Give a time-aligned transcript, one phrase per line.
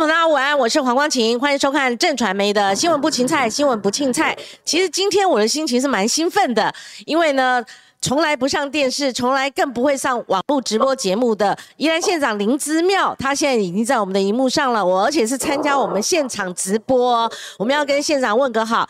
[0.00, 4.34] 众朋友，大家午安，我是黄光琴，欢迎收看正传媒的新闻不芹菜，新闻不庆菜。
[4.64, 7.62] 其实今天我的心情是蛮兴奋的，因为呢，
[8.00, 18.88] 从来不上电视，从来更不会上网络直播节目的宜兰县长林之妙，他现在已经在我们的荧幕上了，我而且是参加我们现场直播，我们要跟县长问个好。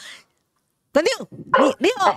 [0.93, 1.27] 等六，
[1.59, 2.17] 你你好。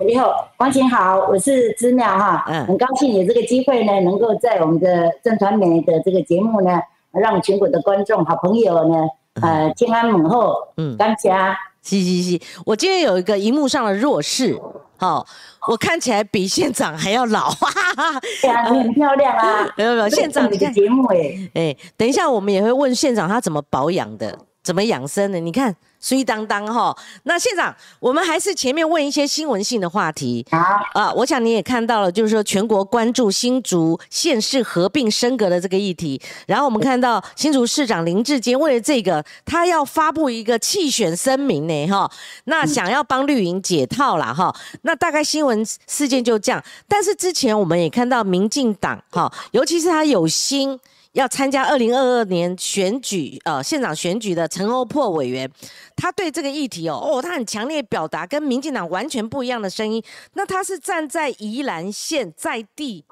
[0.00, 6.78] 你好，王琴好，我是知妙哈，嗯，很高兴有这个机会呢，能够在我们的正传媒的这个节目呢，
[7.20, 9.08] 让全国的观众、好朋友呢，
[9.42, 14.58] 呃，天安母后，嗯，刚家，嘻嘻嘻，我今天有一个荧幕上的弱势，
[14.96, 15.26] 好，
[15.68, 25.74] 我看起来比县长还要老，哈哈，对啊，你很漂亮啊，没 有没有，县长你看节目哎，哎，等一下我们也会问县长他怎么保养的，怎么养生的，你看。
[26.06, 31.12] 水当当哈，那县长，我们还是前面问一些新闻性的话题啊啊！
[31.12, 36.22] 我想你也看到了，就是说全国关注新竹县市合并升格的这个议题。
[36.46, 42.08] 然后我们看到新竹市长林志坚为了这个，他要发布一个弃选声明呢哈，
[42.44, 44.54] 那想要帮绿营解套了哈。
[44.82, 50.78] 那大概新闻事件就这样，但是之前我们也看到民进党哈，尤其是他有心。
[51.16, 55.50] 要参加二零二二年选举，呃，县长选举的陈欧珀委员，
[55.96, 60.02] 他对这个议题哦，哦，他很强烈表达跟民进党完全不一样的声音。
[60.34, 63.02] 那他是站在宜兰县在地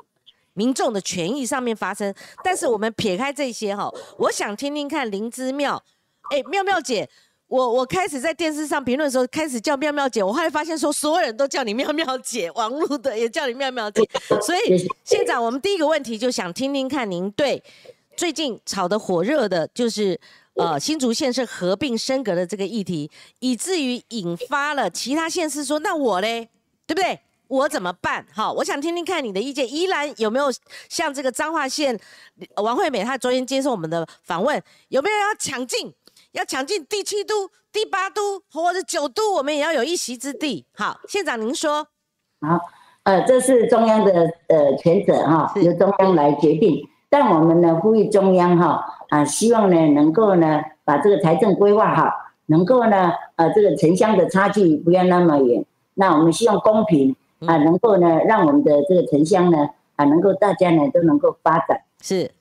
[0.52, 2.14] 民众的权益上面发声。
[2.42, 5.82] 但是我们撇开这些哈，我想听听看林之妙，
[6.30, 7.08] 哎，妙妙姐，
[7.54, 14.02] 我我开始在电视上评论的时候，开始叫妙妙姐，我后来发现说，所有人都叫你妙妙姐，网络的也叫你妙妙姐。
[14.42, 17.62] 所以县长，我们第一个问题就想听听看您对。
[18.16, 20.18] 最近炒得火热的就是
[20.54, 26.48] 呃新竹县是合并升格的这个议题，以至于引发了其他县市说：“那我嘞，
[26.88, 27.20] 对不对？
[27.46, 29.72] 我怎么办？”好，我想听听看你的意见。
[29.72, 30.46] 依然有没有
[30.88, 31.96] 像这个彰化县
[32.56, 35.94] 王惠美，她昨天接受我们的访问，有没有要抢进？
[36.34, 40.66] 要抢进第七都、第八都或者九都，我们也要有一席之地。
[40.74, 41.86] 好，县长您说。
[42.40, 42.58] 好，
[43.04, 46.88] 呃，这是中央的呃权责哈，由中央来决定。
[47.08, 52.10] 但我们呢呼吁中央哈啊，希望呢能够呢把这个财政规划好，
[52.46, 55.64] 能够呢呃这个城乡的差距不要那么远。
[55.94, 57.14] 那我们希望公平
[57.46, 61.80] 啊，能够呢让我们的这个城乡呢啊能够大家呢都能够发展。
[62.02, 62.32] 是。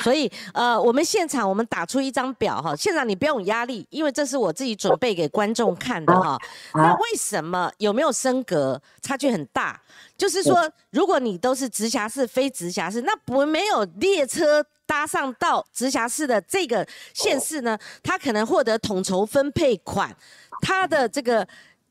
[0.00, 6.38] 所以，呃，我们现场我们打出一张表哈，现场你不用压力，因为这是我自己准备给观众看的哈。
[6.74, 9.80] 那为什么有没有升格差距很大？
[10.16, 20.14] 就是说，如果你都是直辖市、非直辖市，那不没有列车搭上到直辖市的这个县市呢，它可能获得统筹分配款，
[20.60, 21.46] 它的这个。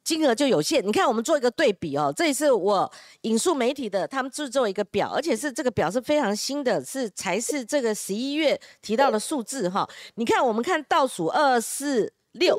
[0.08, 2.90] 金额就有限，你看我们做一个对比哦，这也是我
[3.24, 9.86] 引述媒体的，他们制作一个表，而且是这个表是非常新的，是才是这个十一月提到的数字哈。
[10.16, 12.58] 你看我们看倒数二四六，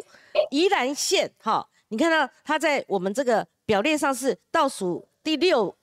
[0.51, 5.78] 宜兰县哈，你看到它在我们这个表列上是倒数第六。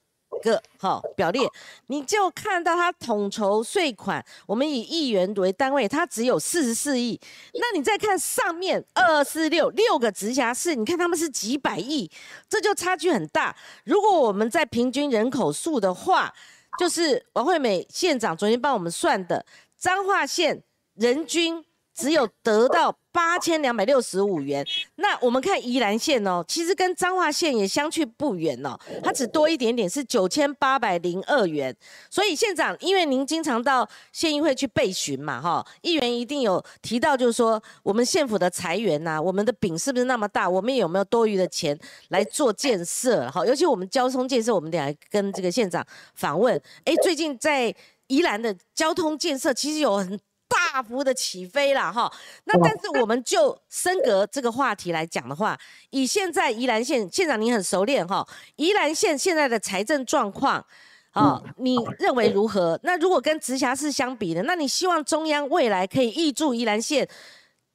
[0.46, 1.50] 个好表列，
[1.88, 7.20] 你就看到它统筹税款，我们以亿元为单位，它只有四十四亿。
[7.56, 12.10] 那你再看上面二四六六个直辖市，你看他们是几百亿，
[12.48, 13.56] 这就差距很大。
[13.86, 16.32] 如果我们在平均人口数的话，
[16.78, 19.44] 就是王惠美县长昨天帮我们算的，
[19.78, 20.62] 彰化县
[20.94, 21.66] 人均。
[21.96, 31.74] 只有得到八千两百六十五元，那我们看宜兰县哦，其实跟彰化县也相去不远哦，它只多一点点，是九千八百零二元。
[32.10, 40.50] 所以县长，因为您经常到县议会去备询嘛，哈，议员一定有提到，就是说我们县府的财源呐，我们的饼是不是那么大？
[40.50, 41.80] 我们有没有多余的钱
[42.10, 43.32] 来做建设？
[43.32, 45.86] 哈，尤其我们交通建设，我们得来跟这个县长
[46.16, 46.62] 访问。
[46.84, 47.74] 哎，最近在
[48.08, 50.20] 宜兰的交通建设，其实有很。
[50.48, 52.12] 大幅的起飞了哈，
[52.46, 55.58] 那但是我们就升格这个话题来讲的话，
[55.90, 60.64] 以现在宜兰县县长您很熟练哈，宜兰县现在的财政状况
[61.12, 62.80] 啊，你认为如何？
[62.84, 64.44] 那如果跟直辖市相比呢？
[64.46, 67.08] 那你希望中央未来可以挹注宜兰县，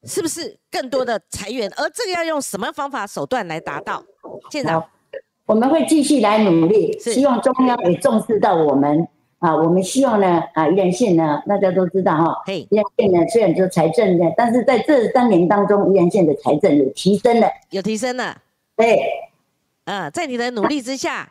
[0.04, 1.70] 是不是更多的财源？
[1.76, 4.04] 而这个要用什么方法手段来达到？
[4.50, 4.84] 县长，
[5.46, 9.08] 我们会继续来努力，希望中央也重视到我们。
[9.40, 18.36] 啊，我们希望呢，啊，宜兰县呢，大家都知道哈，宜兰县呢虽然说财政呢，但是在这三年当中，宜兰县的财政有提升了，有提升了，
[18.76, 19.00] 对，
[19.86, 21.26] 嗯，在你的努力之下，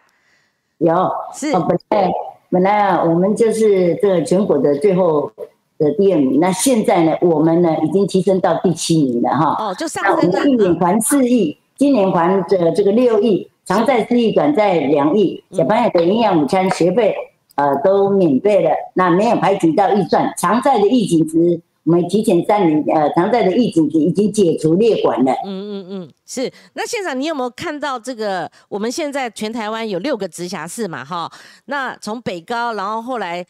[0.80, 0.92] 有。
[1.36, 1.52] 是。
[1.54, 2.12] 本来
[2.50, 5.32] 本来啊，我们就是这个全国的最后
[5.78, 17.16] 的第二名，那现在呢，我们呢已经提升到第七名了哈，哦，就上升了，去年还四亿，今年还这这个六亿，常在四亿，短在两亿，小朋友的营养午餐学费。
[17.60, 25.34] 呃，都免费了，那没有排挤到预算，常在的预警值我们提前三年，呃，常在的预警已经解除列管了。
[25.46, 26.50] 嗯嗯嗯，是。
[26.74, 28.50] 那现场你有没有看到这个？
[28.70, 31.30] 我们现在全台湾有六个直辖市嘛，哈。
[31.66, 33.46] 那从北高，然后后来，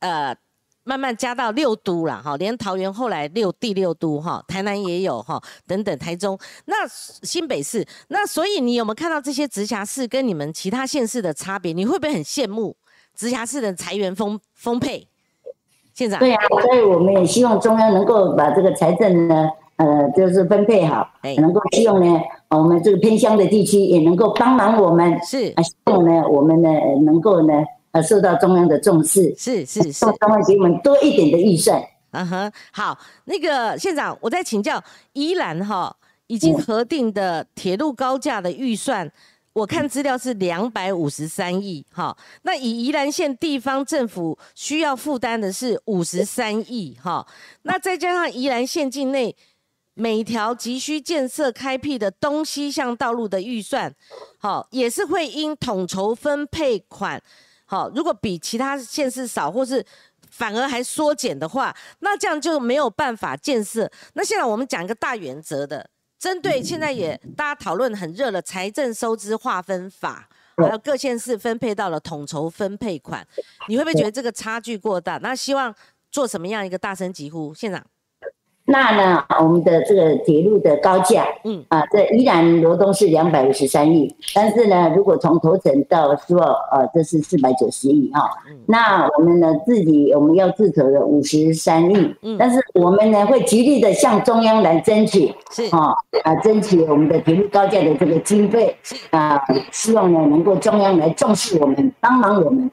[0.00, 0.36] 呃，
[0.84, 2.36] 慢慢加到六都了，哈。
[2.36, 11.72] 连桃园后来六第六都，哈，台南也有，哈，等等，台中，那新北市，那所以你有没有看到这些直辖市跟你们其他县市的差别？
[11.72, 12.76] 你会不会很羡慕
[13.16, 15.08] 直辖市的财源丰丰沛？
[15.94, 21.08] 县长，对啊，所以我们也希望中央能够把这个财政呢，呃，就是分配好，
[21.38, 22.20] 能够希望呢，
[22.50, 26.68] 我们这个偏乡的地区也能够帮忙我们，是啊，希望呢，我们呢
[27.06, 27.54] 能够呢，
[27.92, 31.82] 呃，受到中央的重视，是是是，中央给我们多一点的预算。
[32.10, 34.78] 嗯哼，好，那个县长，我再请教，
[35.14, 35.96] 宜兰哈
[36.26, 39.10] 已经核定的铁路高架的预算。
[39.56, 47.26] 我看资料是两百五十三亿，哈，那以宜兰县地方政府需要负担的是五十三亿，哈，
[47.62, 49.34] 那再加上宜兰县境内
[49.94, 53.90] 每条急需建设开辟的东西向道路的预算，
[54.36, 57.22] 好，也是会因统筹分配款，
[57.64, 59.82] 好，如果比其他县市少，或是
[60.30, 63.90] 反而还缩减的话，那这样就没有办法建设。
[64.12, 65.88] 那现在我们讲一个大原则的。
[66.26, 73.24] 针对现在也大家讨论很热的财政收支划分法，还有各县市分配到了统筹分配款，
[73.68, 75.18] 你会不会觉得这个差距过大？
[75.18, 75.72] 那希望
[76.10, 77.54] 做什么样一个大声疾呼？
[77.54, 77.80] 县长。
[78.68, 88.28] 那呢，我们的这个铁路的高架，嗯啊，这依然罗东是两百五十三亿，但是呢，如果从头城到苏澳，呃，这是四百九十亿哈。
[88.66, 98.76] 那我们呢自己我们要自筹的五十三亿，嗯，但是我们呢会极力的向中央来争取，是啊啊，争取我们的铁路高架的这个经费，
[99.10, 99.40] 啊，
[99.70, 102.68] 希望呢能够中央来重视我们，帮忙我们。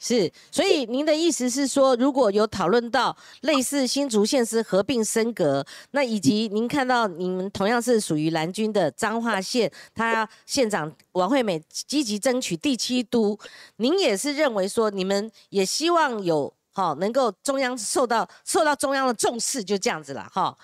[0.00, 13.36] 是，所以您的意思是说，如果有讨论到类似新竹县市合并升格，那以及您看到你们同样是属于蓝军的彰化县，他县长王惠美积极争取第七都，
[13.78, 20.56] 您也是认为说，你们也希望有哈能够中央受到受到中央的重视，就这样子了哈。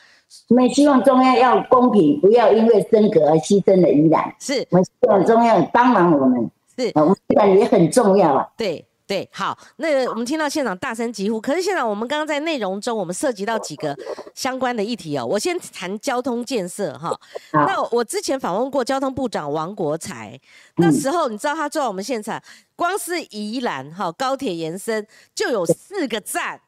[0.47, 4.33] 我们希望中央要公平，不要因为升格而牺牲了宜兰。
[4.39, 6.49] 是，我们希望中央帮忙我们。
[6.79, 8.49] 是，我们宜兰也很重要啊。
[8.57, 8.87] 对。
[9.07, 13.95] 对，好，那我们听到现场大声疾呼，可是现场我们刚刚在内容中，我们涉及到几个
[14.35, 15.27] 相关的议题哦。
[15.27, 17.15] 我先谈交通建设哈。
[17.53, 20.41] 那我之前访问过交通部长王国才，
[20.77, 22.43] 那时候你知道他坐在我们现场，
[22.75, 26.59] 光是宜兰哈高铁延伸就有四个站，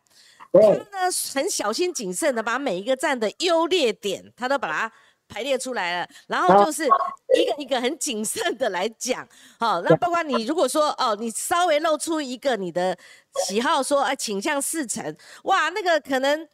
[0.53, 4.93] 他呢很小心谨慎的把每一个站的优劣点，他都把它。
[5.29, 9.27] 排列出来了，然后就是一个一个很谨慎的来讲，
[9.59, 12.97] 好，那包括你如果说哦，你稍微露出一个你的
[13.47, 15.15] 喜好，说哎倾向四成，
[15.45, 16.49] 哇，那个可能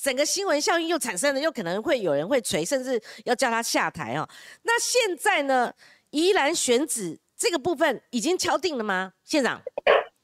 [0.00, 4.28] 整个新闻效应又产生了，又可能会有人会锤，甚至要叫他下台哦。
[4.62, 5.72] 那现在呢，
[6.10, 9.60] 宜兰选址这个部分已经敲定了吗，县长？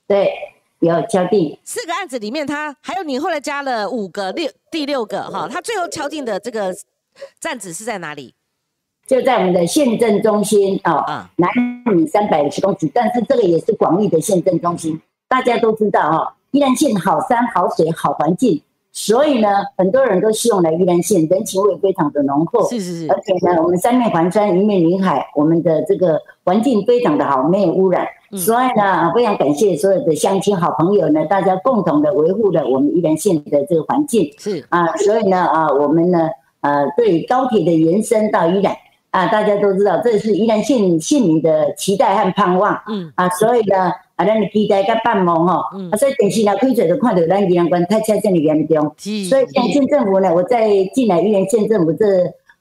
[0.08, 0.32] 对，
[0.81, 1.61] 有敲定。
[1.64, 6.75] 四个案子里面，他还有你后来加了五个六第六个哈，他最后敲定的这个。
[7.38, 8.34] 站址是在哪里？
[9.06, 11.50] 就在我们的县政中心哦，南
[11.93, 12.88] 米三百五十公尺。
[12.94, 16.32] 但是这个也是广义的县政中心，大家都知道哦。
[16.52, 18.62] 宜兰县好山好水好环境，
[18.93, 22.69] 所以呢，很多人都希望来宜兰县，人情味非常的浓厚。
[22.69, 23.08] 是是是。
[23.08, 28.06] 而且呢，我们三面环山，一面临海，我们的这个环境非常的好，没有污染。
[28.36, 34.32] 所以呢，非常感谢所有的乡亲好朋友呢，大家共同的维护了我们宜兰县的这个环境。
[34.39, 36.29] 是啊，所以呢啊，我们呢。
[36.60, 38.76] 呃，对高铁的延伸到宜兰
[39.10, 42.81] 啊，大家都知道，这是宜兰县县民的期待和盼望。
[42.86, 45.55] 嗯啊，所以呢，啊，咱的期待跟盼望哈，
[45.90, 48.94] 啊，所以电视呢开嘴就看到咱宜兰关太欠这么严重。
[49.29, 52.06] 所以县政府呢，我在进来宜兰县政府这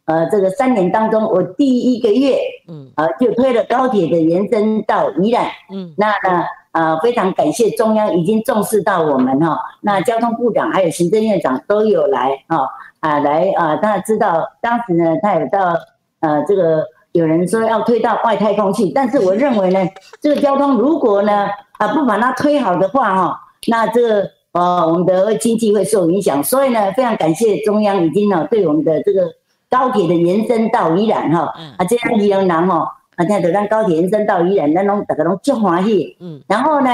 [0.05, 5.45] 呃这个三年当中，我第一个月，嗯啊，就推了高铁的延伸到宜兰。
[5.71, 12.59] 嗯，那呢，啊，非常感谢中央已经重视到我们哈，那交通部长还有行政院长都有来啊。
[12.99, 13.77] 啊，来啊！
[13.77, 15.73] 大家知道，当时呢，他也到
[16.19, 19.79] 呃，这个有人说要推到外太空去，但是我认为呢，
[20.19, 26.43] 这个交通如果呢啊不把它推好的话哈，那这个呃我们的经济会受影响。
[26.43, 29.31] 所以呢，非常感谢中央已经呢对我们的这个
[29.69, 36.17] 高铁的延伸到宜兰哈，啊这样宜兰人哦，啊现在让高铁延伸到宜兰，咱拢大家拢足欢喜。
[36.19, 36.89] 嗯，然后呢，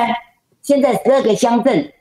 [0.61, 1.91] 现在十二个乡镇。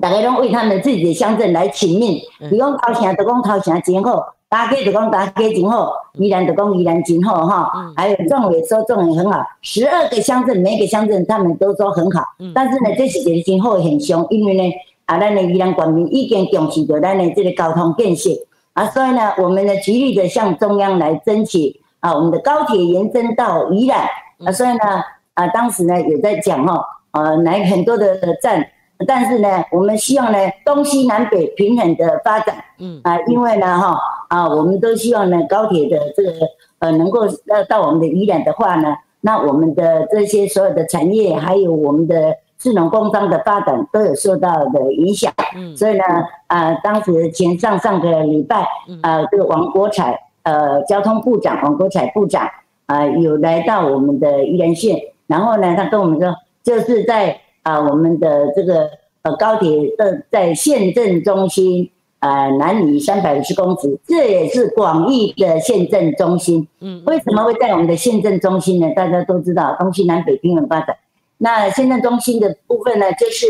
[0.00, 7.92] 大家拢为他们自己的乡镇来请命，比讲头城就讲头城真好，大家就讲大家真好，宜兰就讲宜兰真好哈。
[7.96, 12.22] 还有壮伟说壮伟很好，十二个乡镇每个乡镇他们都说很好。
[12.54, 14.62] 但是呢，这是一个真好现象，因为呢，
[15.06, 18.30] 啊，咱的宜兰县民已经重视到咱的这个交通建设。
[18.74, 24.06] 啊，所以呢，我们呢极力的向中央来争取啊，我们的高铁延伸到宜兰。
[24.44, 25.02] 啊，所以呢，
[25.34, 28.64] 啊，当时呢也在讲哈，呃，来很多的站，
[29.06, 33.00] 但是呢，我们希望呢东西南北平衡的发展，嗯。
[33.04, 36.32] 啊，因为呢哈啊，我们都希望呢高铁的这个
[36.80, 42.36] 呃能够呃到我们的宜兰的话呢，那我们的这些所有的产业还有我们的。
[42.60, 46.02] 智能工商的发展都有受到的影响，嗯，所以呢，
[46.48, 48.66] 啊，当时前上上个礼拜，
[49.00, 52.50] 啊，这个王国才，呃，交通部长王国才部长，
[52.86, 58.88] 啊，有来到我们的宜兰县，然后呢，他跟我们说，就是在啊，我们的这个
[59.20, 68.90] 呃高铁的在县政中心，呃，南移三百五十公尺，这也是广义的县政中心，嗯，为什么会在我们的县政中心呢？
[68.96, 70.96] 大家都知道，东西南北平衡发展。
[71.36, 73.46] 那县政中心的部分呢，就是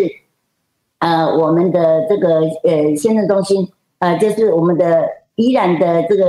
[0.98, 3.68] 呃我们的这个呃县政中心，
[4.00, 5.04] 呃就是我们的
[5.36, 6.24] 宜兰的这个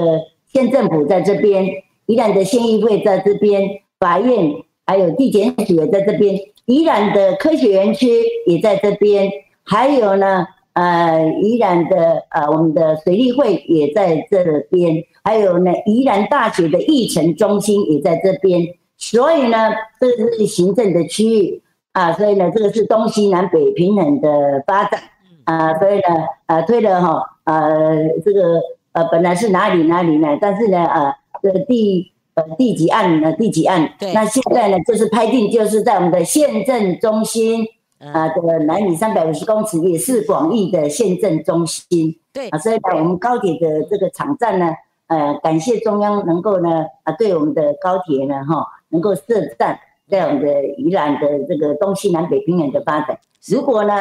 [0.54, 1.66] 县政府在这边，
[2.06, 4.54] 宜兰的县议会在这边，法院
[4.86, 6.38] 还有地检署也在这边，
[6.70, 8.08] 宜兰的科学园区
[8.46, 9.28] 也在这边，
[9.64, 18.62] 还有呢呃宜兰的呃我们的水利会也在这边，还有呢宜兰大学的议程中心也在这边。
[18.98, 19.58] 所以呢，
[20.00, 25.02] 这是行政的区域啊，所以呢，这个是东西南北平衡的发展
[25.46, 26.04] 啊，所以呢，
[26.46, 28.62] 呃，推了哈，呃，这个
[28.92, 30.38] 呃，本来是哪里哪里呢？
[30.40, 33.34] 但是呢，呃，这个第呃第几案呢？
[33.34, 33.94] 第几案？
[34.00, 34.14] 对。
[34.14, 37.66] 那现在呢，就是拍定，就是在我们的县政中心
[38.00, 42.18] 啊，这个南里三百五十公尺，也是广义的县政中心。
[42.34, 42.50] 对。
[42.50, 44.74] 啊，所以呢，我们高铁的这个场站呢，
[45.08, 48.66] 呃，感谢中央能够呢，啊，对我们的高铁呢，哈。
[48.92, 49.80] 能够设站
[50.10, 53.20] 在我们的宜兰的这个东西南北平原的发展。
[53.48, 53.94] 如果呢，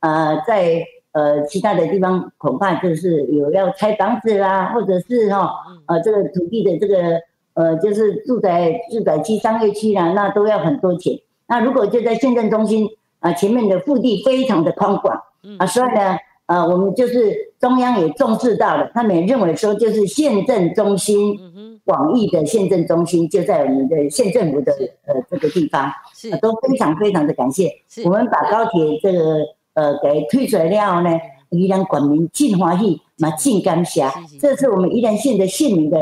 [0.00, 0.82] 呃，在
[1.12, 5.52] 呃其他的地方，恐怕就是有要拆房子啦，或者是哈，
[5.84, 7.20] 呃，这个土地的这个
[7.60, 11.18] 呃，就是住宅住宅区、商业区啦，那都要很多钱。
[11.46, 12.88] 那如果就在县政中心
[13.18, 15.20] 啊，前面的腹地非常的宽广，
[15.58, 21.38] 啊，所以呢，呃，我们就是中央也重视到了，他们也认为说就是县政中心。
[21.82, 24.70] 广义的县政中心就在我们的县政府的
[25.06, 27.68] 呃这个地方，是都非常非常的感谢。
[28.04, 29.38] 我们把高铁这个
[29.74, 34.04] 呃给推出来了呢，宜兰管民尽欢喜，嘛尽感谢。
[34.38, 35.98] 这是我们宜兰县的县民的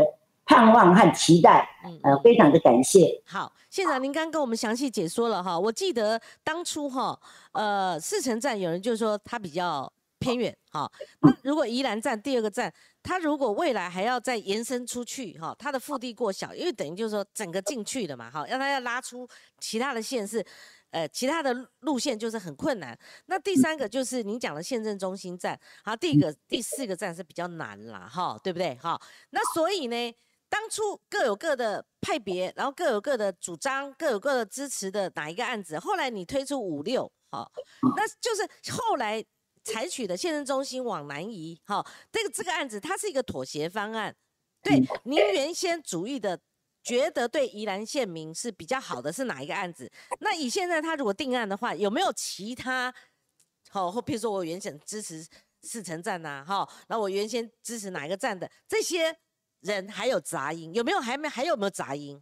[0.49, 1.69] 盼望和期待，
[2.03, 3.23] 呃，非常的感谢。
[3.25, 7.17] 好，县长您刚跟我们详细解说了哈，我记得当初哈，
[7.53, 9.93] 呃，四城站有人就说它比较。
[10.21, 10.91] 偏远，哈，
[11.21, 12.75] 那如果宜兰站第二个站，
[13.05, 19.29] 它如果未来还要再延伸出去，哈，它的腹地过小，因为等于就是说整个进去的嘛，哈，让它要拉出
[19.61, 20.45] 其他的线是，
[20.91, 22.99] 呃，其他的路线就是很困难。
[23.27, 28.75] 那第三个就是您讲的县政中心站，好，第一个、第四个站是比较难啦，哈，对不对？
[28.75, 29.01] 哈，
[29.31, 30.13] 那所以呢，
[30.49, 37.51] 当初各有各的派别，然后各有各的主张，各有各的支持的哪一个案子，后来你推出五六，好，
[37.97, 39.25] 那就是后来。
[39.65, 44.17] 采取的县政中心往南移，哈，这个这个案子它是一个妥协方案。
[44.63, 46.41] 对，您原先主意的，
[46.83, 49.93] 觉得对宜兰县民是比较好的是哪一个案子？
[50.21, 52.95] 那以现在他如果定案的话，有没有其他？
[53.69, 55.27] 好，或譬如说我原先支持
[55.61, 59.15] 四城站呐，哈，那我原先支持哪一个站的这些
[59.61, 60.99] 人还有杂音，有没有？
[60.99, 62.21] 还没还有没有杂音？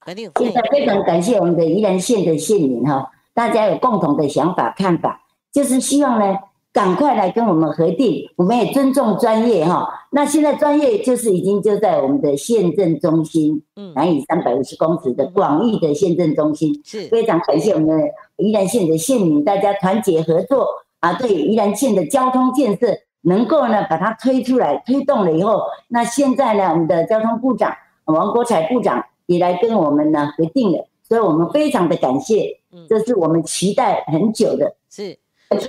[0.00, 0.30] 肯定。
[0.38, 5.22] 现在非常感谢我们的宜兰县的县民哈，大家有共同的想法看法。
[5.52, 6.38] 就是希望呢，
[6.72, 10.06] 赶快来跟我们核定，我们也尊重专业哈。
[10.12, 20.66] 那现在专业就是已经就在我们的县政中心，嗯，南以三百五十公尺的广义的县政中心，是非常感谢我们的宜兰县的县民，大家团结合作
[21.00, 22.86] 啊，对宜兰县的交通建设
[23.22, 35.18] 能够呢把它推出来推动了以后，那现在呢，我们的交通部长王国才部长也来跟我们呢核定了，所以我们非常的感谢，嗯，这是我们期待很久的，是。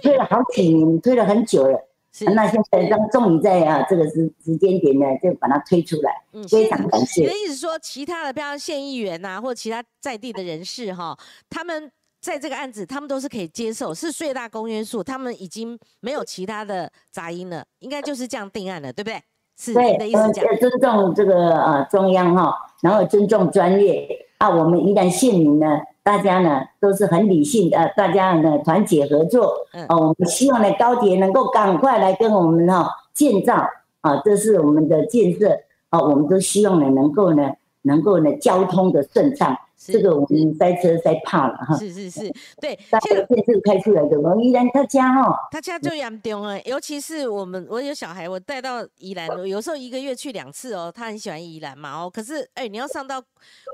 [0.02, 1.88] 推了好几年，推了很久了。
[2.14, 6.22] 是，那现在终终于在啊这个时时间点呢，就把它推出来。
[6.34, 7.22] 嗯，非常感谢。
[7.22, 11.18] 你的意思说，其他的，比如县议员呐，或者其他在地的人士哈，
[11.50, 19.22] 他们在这个案子，他们都是可以接受，是最大公约数，他们已经没有其他的杂音了，应该就是这样定案了，对不对？
[19.58, 20.46] 是你的意思讲。
[20.58, 25.82] 尊重这个呃中央哈，然后尊重专业啊，我们宜兰县民呢。
[26.04, 29.54] 大家呢都是很理性的，大家呢团结合作，
[29.88, 35.60] 哦，我们希望呢高铁能够赶快来跟我们哈建造啊，这是我们的建设
[35.90, 37.52] 啊，我们都希望呢能够呢
[37.84, 39.56] 能够呢交通的顺畅，
[39.88, 41.78] 这个我们塞车塞怕了哈。
[41.78, 42.78] 是是是，对。
[43.02, 50.92] 现在电视开出来的，我们宜兰他家哦，他家就严重啊，尤其是我们我有小孩，我带到宜兰，有时候一个月去两次哦。
[50.94, 53.22] 他很喜欢宜兰嘛哦，可是哎，你要上到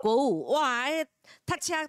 [0.02, 1.06] 国五哇，哎，
[1.46, 1.88] 他家。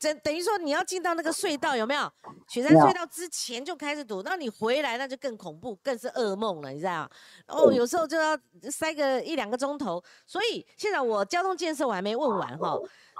[0.00, 2.12] 等等于说你要进到那个隧道有没有？
[2.48, 7.10] 雪山隧道之前就开始堵，那你回来那就更恐怖，更是噩梦了，你知道？
[7.48, 8.38] 哦，有时候就要
[8.70, 10.02] 塞个一两个钟头。
[10.24, 12.78] 所以现在我交通建设我还没问完哈。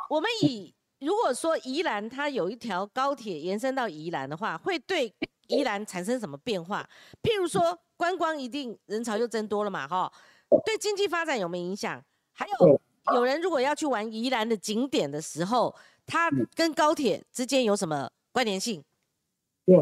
[0.08, 5.12] 我们以如果说宜兰它有一条高铁延伸到宜兰的话，会对
[5.48, 6.88] 宜兰产生什么变化？
[7.22, 10.12] 譬如说观光一定人潮就增多了嘛哈？
[10.64, 12.00] 对经济发展有没有影响？
[12.32, 12.80] 还有
[13.16, 15.74] 有人如果要去玩宜兰的景点的时候。
[16.08, 18.82] 它跟高铁之间有什么关联性？
[19.66, 19.76] 对，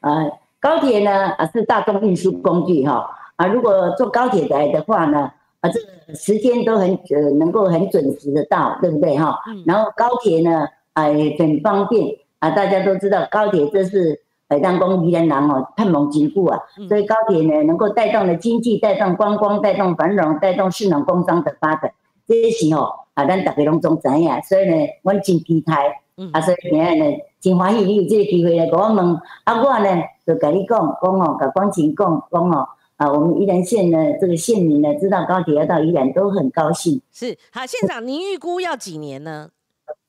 [0.00, 5.30] 呃，高铁呢啊是大众运输工具哈啊，如果坐高铁来的话呢
[5.60, 9.38] 啊，这个时间都很呃能够很准时的到，对不对哈？
[9.64, 16.58] 然后高铁呢啊也很方便啊，大家都知道高铁这是北当公宜兰人哦，探盟经富啊，
[16.88, 21.92] 所以高铁呢能够带动了经济，带动观光，带动繁荣，带动市农工商的发展，
[22.26, 23.04] 这些是哦。
[23.18, 26.00] 啊，咱大家拢总知影，所以呢，阮真期待，
[26.32, 37.02] 啊，所以今日呢，真欢喜你有这个机会来跟我问，啊，我呢就跟你讲，讲哦，甲光晴讲，讲哦，啊，我们宜兰县呢，这个县民呢，知道高铁要到宜兰，都很高兴。
[37.10, 39.50] 是，好，县长，您预估要几年呢？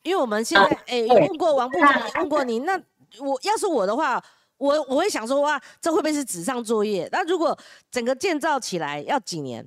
[0.03, 2.79] 因为我们现在，哎，问过王部长，问过您，那
[3.21, 4.23] 我要是我的话，
[4.59, 7.09] 我我会想说，哇，这会不会是纸上作业？
[7.11, 7.57] 那如果
[7.89, 9.65] 整个建造起来要几年？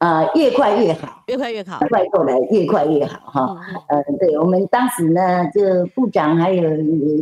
[0.00, 3.56] 呃，越快越好，越快越好，快过来越快越好哈。
[3.88, 6.62] 呃，对我们当时呢，这部长还有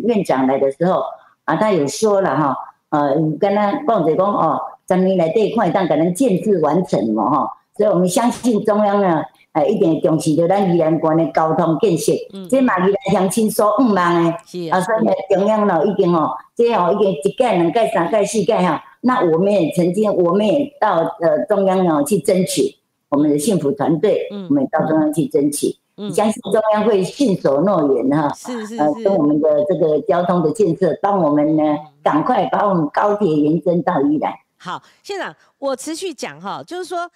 [0.06, 1.02] 院长来的时候
[1.44, 2.56] 啊，他有说了哈，
[2.90, 14.30] 呃，跟他讲者讲哦，咱们来这一块当可能建制完成嘛哈，所以我们相信中央呢，呃，一定重视着咱宜兰县的交通建设，嗯这嘛宜兰乡亲所五万的，
[14.70, 18.84] 啊，所以呢，中央呢已经哦，这哦已经一届、两届、三届、四届哈。
[19.00, 22.76] 那我们也曾经，我们也到呃中央哦去争取
[23.08, 25.76] 我们的幸福团队，我们到中央去争取，
[26.12, 31.62] 相信中央会信守诺言哈，是是是，跟我们的这个交通的建设，帮我们呢
[32.02, 34.32] 赶快把我们高铁延伸到宜兰。
[34.56, 37.08] 好，县长，我持续讲哈，就是说，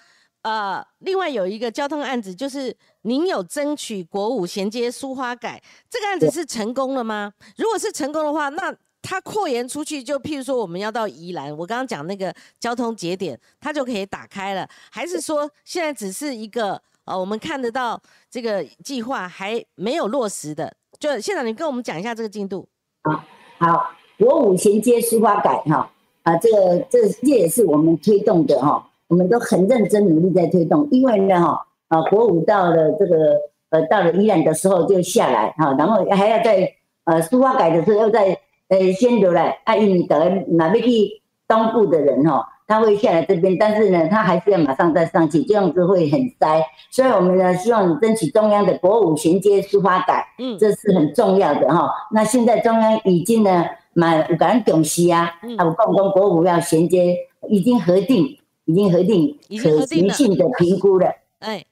[0.42, 7.32] 呃，另外有一个交通案子，就是您有争取国五衔接苏花改这个案子是成功了吗？
[7.56, 14.66] 如果是成功的话，那它扩延出去，就譬如说我们要到宜兰，我刚刚讲那个交通节点，它就可以打开了。
[14.92, 20.72] 还是说现在只是一个呃，我们看得到这个计划还没有落实的？
[21.00, 22.66] 就现在你跟我们讲一下这个进度。
[23.02, 23.24] 好，
[23.58, 25.90] 好，国五衔接书花改哈
[26.22, 30.86] 啊，这个这这也是我们推动的哈，我们都很认真努力在推动。
[30.92, 33.34] 因为呢哈啊，国五到了这个
[33.70, 38.38] 呃到了宜兰的时候就下来哈，然后还要在呃书花改的时候又在。
[38.72, 46.64] 呃，先留来，啊，因为等下哪边去东部的人哈，他会下来这边，但是呢，他还是要马上再上去，这样子会很塞。
[46.90, 51.90] 所以我们呢，希望争取中央的国五衔接书发改，嗯，这是很重要的哈。
[52.12, 57.14] 那现在中央已经呢，蛮有感重视啊，啊，有共同国五要衔接，
[57.50, 61.62] 已经核定，已经核定可行性的评估了，哎。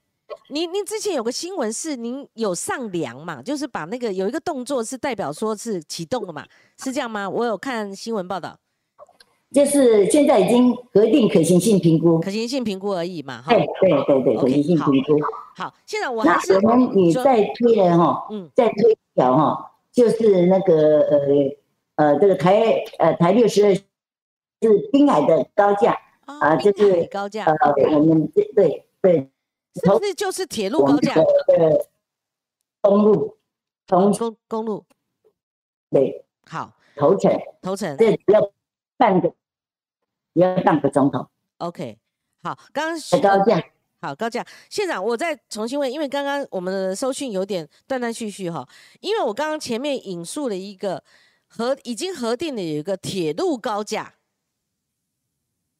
[0.48, 3.40] 您您之前有个新闻是您有上梁嘛？
[3.40, 6.44] 就是把那个有一个动作是代表说是启动了嘛？
[6.78, 7.28] 是这样吗？
[7.28, 8.58] 我有看新闻报道，
[9.52, 13.42] 就是现在已经核定可行性评估，可行性评估而已嘛？
[13.42, 15.18] 哈，对对对对，可行性评估。
[15.56, 21.18] 好，现在我还是我们你再推了哈，嗯，再推一条哈，就是那个呃
[21.96, 23.82] 呃这个台呃台六十二是
[24.92, 29.30] 滨海的高架啊，就是高架呃我们对对。
[29.74, 31.14] 是不是就是铁路高架？
[31.14, 31.88] 对，
[32.80, 33.38] 公路，
[33.86, 34.84] 公公公路，
[35.90, 38.52] 对，好，头城，头城，这只要
[38.96, 39.32] 半个，
[40.32, 41.28] 要半个钟头。
[41.58, 41.98] OK，
[42.42, 43.64] 好，刚刚高架，
[44.00, 48.68] 好高架，县长，我再重新问，因为刚刚我们的收讯有点断断续续哈，
[49.00, 51.04] 因为我刚刚前面引述了一个
[51.46, 54.14] 核已经核定的有一个铁路高架，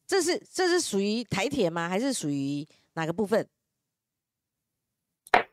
[0.07, 1.88] 这是这是属于台铁吗？
[1.88, 3.48] 还是属于哪个部分？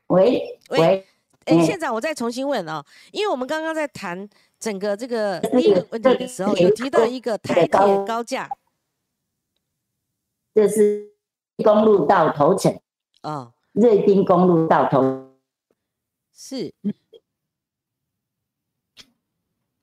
[0.07, 1.05] 喂喂，
[1.45, 4.27] 哎，县长，我再重新问啊，因为我们刚刚在谈
[4.59, 8.49] 整个这个第一个问题的时候，有提到一个台铁高架，
[10.53, 11.11] 这是
[11.57, 12.79] 公路到头城
[13.21, 15.27] 啊，瑞滨公路到头。
[16.33, 16.73] 是。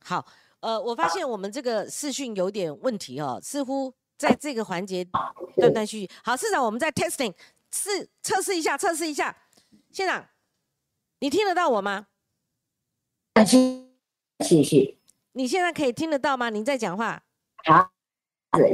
[0.03, 0.27] 好，
[0.61, 5.05] 呃，我发现我们这个视讯有点问题哦，似乎在这个环节
[5.57, 6.11] 断断续续。
[6.23, 7.35] 好，市长，我们在 testing
[7.71, 9.37] 试测试一下，测试一下。
[9.95, 10.27] 县长，
[11.21, 12.09] 你听得到我吗？
[14.41, 14.97] 谢谢。
[15.35, 16.51] 你现在可以听得到吗？
[16.51, 17.23] 您在讲话。
[17.65, 17.89] 好，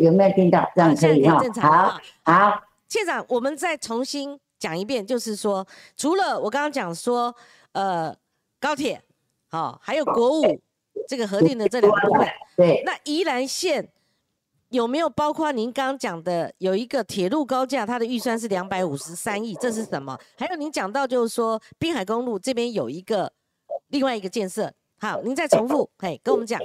[0.00, 0.66] 有没有听到？
[0.74, 1.38] 这样可以哈。
[1.60, 2.62] 好，好。
[2.88, 7.36] 县长，我们再重新讲一遍，就是说，除了我刚刚讲说，
[7.72, 8.16] 呃，
[8.58, 9.02] 高铁，
[9.50, 10.62] 好，还有国五
[11.06, 12.26] 这个核定的这两个部分。
[12.56, 12.82] 对。
[12.86, 13.86] 那宜兰县
[14.70, 20.16] 有没有包括您刚刚讲的有一个铁路高架，它的预算是两百五十三亿，这是什么？
[20.38, 23.32] 还有您讲到就是说，滨海公路这边有一个
[23.88, 24.70] 另外一个建设。
[25.00, 26.60] 好，您再重复，嘿，跟我们讲。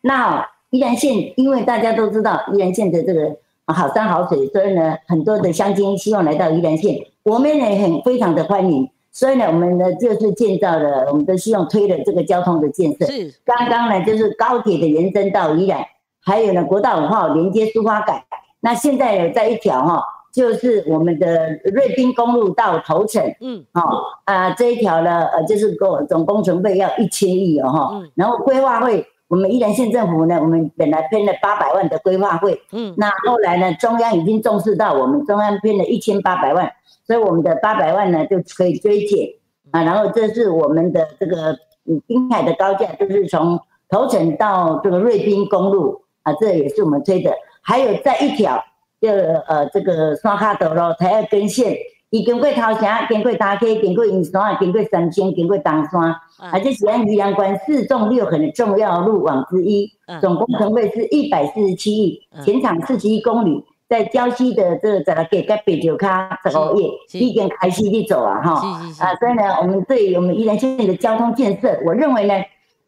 [0.00, 8.90] 那宜兰县，因为大家都知道宜兰县的这个好山好水，所以呢，很多的乡亲希望来到宜兰县，我们也很非常的欢迎。
[9.12, 13.06] 所以呢，我们呢就是建造了，我们都希望推的这个交通的建设。
[13.06, 13.32] 是。
[13.44, 15.84] 刚刚呢就是高铁的延伸到宜兰，
[16.30, 18.24] 还有呢国道五号连接苏花改。
[18.60, 20.02] 那现在有在一条哈。
[20.32, 23.82] 就是我们的瑞滨公路到头城，嗯，好
[24.26, 36.72] 啊，这一条呢，呃，就是工总工程费要一千亿哦，哈，嗯，然后规划费，我们宜兰县政府呢，我们本来编了八百万的规划费，嗯，那后来呢，中央已经重视到我们中央编了一千八百万，
[37.04, 39.30] 所以我们的八百万呢就可以追减
[39.72, 48.62] 啊，然后这是我们的这个嗯滨海的高架，就是从头城到这个瑞滨公路啊，这也是我们推的，还有再一条。
[49.02, 49.08] 这
[49.48, 51.74] 呃，这个山卡道咯，它要根线，
[52.10, 56.14] 伊经过头城，经过大溪，经过银山，经过三清，经过东山，
[56.52, 68.52] 而且是安宜阳关四纵六横的重要路网之一，总工程费是一百四十七亿，全长四十一公里，在礁溪的这个在给个北九卡十五页，已经开始去走啊，哈，
[68.98, 72.34] 啊，所以呢，我们对我们宜兰县的交通建设，我认为呢。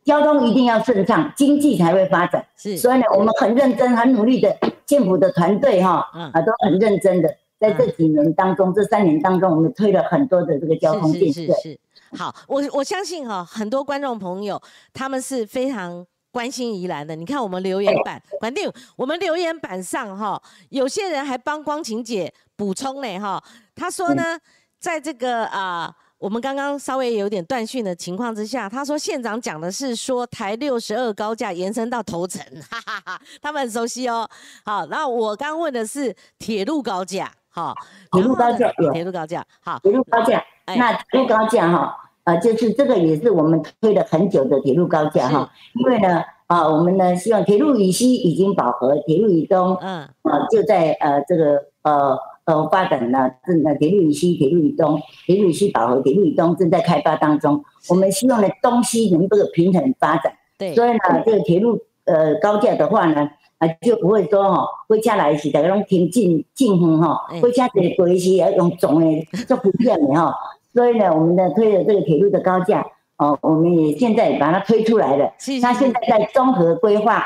[0.05, 2.45] 交通一定要顺畅，经济才会发展。
[2.57, 11.41] 是，所以呢，我们很认真、很努力的建府的团队哈，啊，都很认真的，在这几年当中，这三年当中，我们推了很多的这个交通建设。
[11.41, 11.79] 是是是。
[12.19, 14.61] 好，我我相信哈，很多观众朋友
[14.93, 17.15] 他们是非常关心宜兰的。
[17.15, 23.43] 你看我们留言板，反正我们留言板上哈，有些人还帮光晴姐补充呢哈。
[23.77, 24.39] 他说呢，
[24.81, 25.95] 在这个啊。
[26.23, 34.25] 我们刚刚稍微有点断讯的情况之下，他说县长讲的是说台六十二高架延伸到头城，哈哈哈，他们很熟悉哦。
[34.65, 37.75] 好，那我刚问的是铁路高架，好，
[38.13, 52.17] 铁路高架铁路高架，好，铁路高架，那铁路高架哈，呃，就是这个也是我们推了很久的铁路高架哈，因为呢，啊，我们呢希望铁路以西已经饱和，铁路以东，嗯，啊，就在呃这个呃。
[52.45, 57.63] 呃，发展呢，正在铁路以西、铁路以东、铁路以西饱和、铁路以东正在开发当中。
[57.89, 60.33] 我们希望呢，东西能够平衡发展。
[60.59, 70.35] 对，所以呢，这个铁路呃高架的话呢，啊就不会说哈，回家来时大家拢停近近远哈，回家的过时要用总的做普遍的哈。
[70.73, 72.85] 所以呢，我们呢推了这个铁路的高架，
[73.19, 75.33] 哦，我们也现在把它推出来了。
[75.61, 77.23] 那现在在综合规划。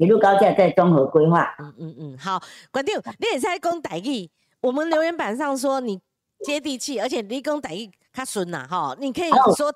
[0.00, 1.54] 铁路高架在综合规划。
[1.58, 2.98] 嗯嗯嗯，好，关定。
[3.18, 4.30] 你也在讲台语，
[4.62, 6.00] 我们留言板上说你
[6.42, 9.70] 接地气，而且你讲台语较顺呐，哈，你可以说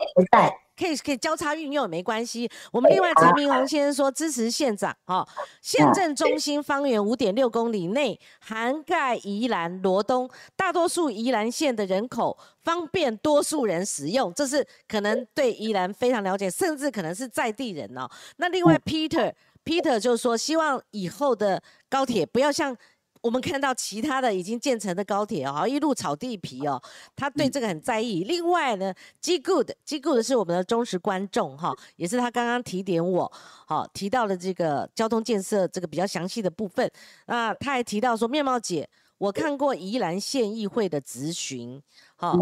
[0.74, 2.50] 可以可以交叉运用也没关系。
[2.72, 5.28] 我们另外陈明宏先生说支持县长，哈，
[5.60, 18.08] 县政中心方圆五点六公里内涵盖宜兰罗东，大多数宜兰县的人口方便多数人使用，这是可能对宜兰非常了解，甚至可能是在地人哦。
[18.38, 19.30] 那另外 Peter。
[19.64, 22.76] Peter 就说，希望以后的高铁不要像
[23.22, 26.78] 我们看到其他的已经建成的高铁哦，一路炒地皮哦，
[27.16, 28.24] 他对这个很在意。
[28.24, 33.32] 另外呢，G Good，G Good 是我们的忠实观众哈，也是他刚刚提点我，
[33.66, 36.90] 好提到了这个交通建设这个比较详细的部分。
[37.26, 41.82] 那他还提到说，面貌姐，我看过宜兰县议会的咨询，
[42.16, 42.36] 好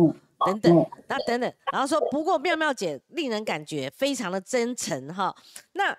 [0.45, 5.33] 等等，那等等，然后说不过妙妙姐令人感觉非常的真诚哈，
[5.75, 5.97] 那。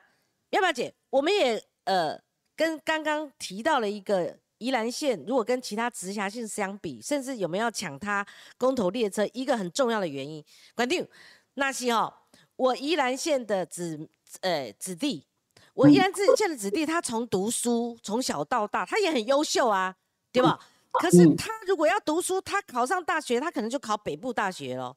[0.53, 0.93] 要不要姐？
[1.09, 2.15] 我们也呃
[2.55, 8.23] 跟刚刚提到了一个宜兰县，如果跟其他直辖市相比，甚至有没有抢它
[8.55, 10.45] 公投列车，一个很重要的原因。
[10.75, 11.05] 管定
[11.55, 12.13] 那些哦，
[12.55, 14.07] 我宜兰县的子
[14.41, 15.25] 呃子弟，
[15.73, 19.95] 我宜兰县的子弟，他从读书从小到大，他也很优秀啊，
[20.31, 20.59] 对吧？
[21.01, 24.95] 可是他如果要读书，他考上大学，他可能就考北部大学了，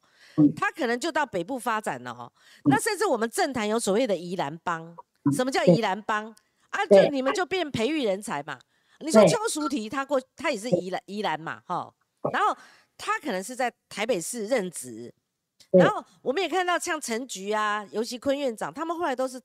[0.55, 2.31] 他可能就到北部发展了哈。
[2.65, 4.95] 那甚至我们政坛有所谓的宜兰帮。
[5.33, 6.27] 什么叫宜兰帮
[6.71, 6.87] 啊？
[6.87, 8.59] 就你们就变培育人才嘛？
[9.01, 11.93] 你说邱淑媞，她过她也是宜兰宜兰嘛，哈。
[12.33, 12.57] 然后
[12.97, 15.13] 她可能是在台北市任职，
[15.73, 19.41] 然后我们也看到像陈菊啊、尤其坤院长，他们后来都是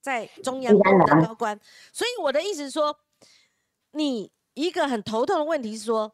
[0.00, 1.58] 在中央当高官。
[1.92, 2.98] 所以我的意思是说，
[3.92, 6.12] 你一个很头痛的问题是说，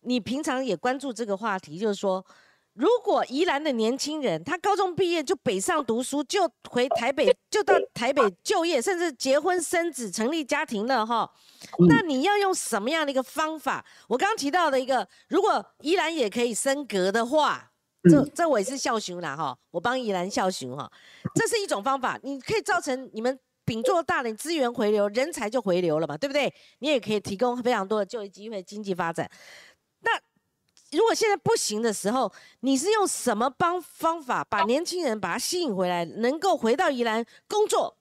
[0.00, 2.24] 你平常也关注这个话题，就是说，
[2.74, 11.30] 如果宜兰的年轻人，他高中毕业就北上读书，就回台北， 就到台北就业，甚至结婚生子、成立家庭了哈，
[11.88, 13.84] 那你要用什么样的一个方法？
[14.08, 17.70] 我刚刚提到的一个，如果宜兰也可以升格的话，
[18.10, 20.90] 这这我也是孝雄啦哈，我帮宜兰孝雄哈，
[21.34, 26.52] 这是一种方法，你可以造成你们丙做大的资源回流，人才就回流了嘛，对不对？
[26.78, 29.30] 你也可以提供非常多的就业机会、经济发展。
[30.92, 37.96] 如果现在不行的时候，你是用什么帮方法把年轻人把他吸引回来，能够回到宜兰工作、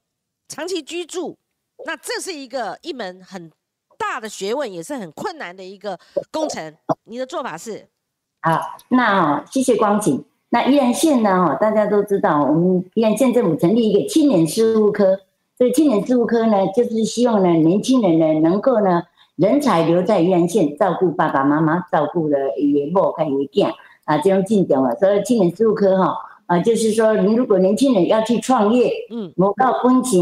[0.48, 1.38] 长期居住？
[1.86, 3.50] 那这是一个一门很
[3.98, 5.98] 大的学问，也是很困难的一个
[6.30, 6.76] 工程。
[7.06, 7.88] 你的做法是？
[8.42, 10.24] 好，那谢谢光景。
[10.50, 11.30] 那宜兰县呢？
[11.30, 15.18] 哦，大家都知道，我们宜兰县政府成立一个青年事务科。
[15.58, 19.04] 这个青年事务科呢，就是希望呢，年轻人呢，能够呢。
[19.38, 23.74] 人才留在宜兰县，照顾爸爸妈妈，照顾了爷母跟爷囝
[24.06, 24.94] 啊，这种进展啊。
[24.96, 26.16] 所以青年事务科哈
[26.46, 30.22] 啊，就是说，你如果年轻人要去创业，嗯，某到本钱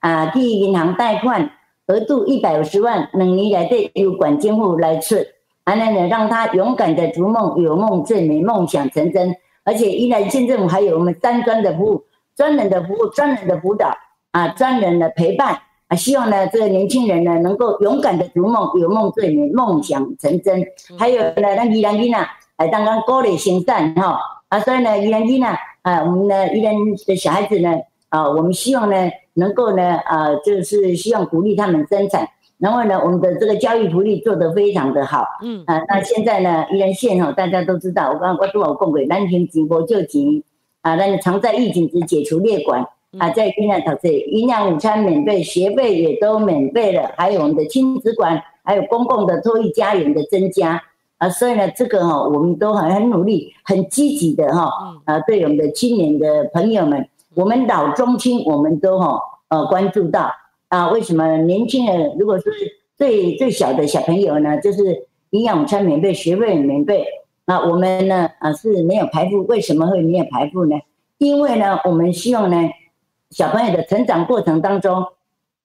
[0.00, 1.50] 啊，去银行贷款，
[1.86, 5.16] 额度一百五十万，两年来对由管监户来出，
[5.64, 9.34] 还能呢让他勇敢的逐梦，有梦最美，梦想成真。
[9.64, 13.96] 而且宜兰县政府还有我们三专的服务，专人的服务，专人的辅导
[14.32, 15.56] 啊，专人的陪伴。
[15.90, 20.64] 啊，希望呢，这个年轻人呢，能够勇敢的逐梦，有梦最美，梦想成真。
[20.96, 24.16] 还有呢，那宜兰囡啊，哎，刚刚高丽行善哈，
[24.50, 26.72] 啊，所以呢，宜兰囡啊，啊，我们呢，宜兰
[27.08, 27.74] 的小孩子呢，
[28.08, 32.28] 啊，我们希望呢，能够呢，啊，就是希望鼓励他们生产。
[32.58, 35.26] 然后呢，我们的这个教育福利做得非常的好。
[35.42, 35.64] 嗯。
[35.66, 40.44] 啊，那现在呢，宜兰县哈，大家都知道，我刚刚我都有讲过，南平直播救急
[40.82, 42.86] 啊，那常在疫情时解除列管。
[43.18, 50.80] 啊，在医院投资，营养午餐免费，学费也都免费了，还有我们的亲子馆，还有公共的托育家园的增加
[51.18, 54.70] 啊，所以呢，这个哈，我们都很很努力，很积极的哈，
[55.06, 60.30] 啊，对我们的青年的朋友们，我们老中青，我们都哈呃关注到
[60.68, 62.44] 啊，为什么年轻人如果是
[62.96, 67.04] 最最小的小朋友呢，就是营养午餐免费，学费免费，
[67.44, 70.76] 那我们呢啊是没有排付，为什么会没有排付呢？
[71.18, 72.56] 因为呢，我们希望呢。
[73.30, 75.04] 小朋友的成长过程当中，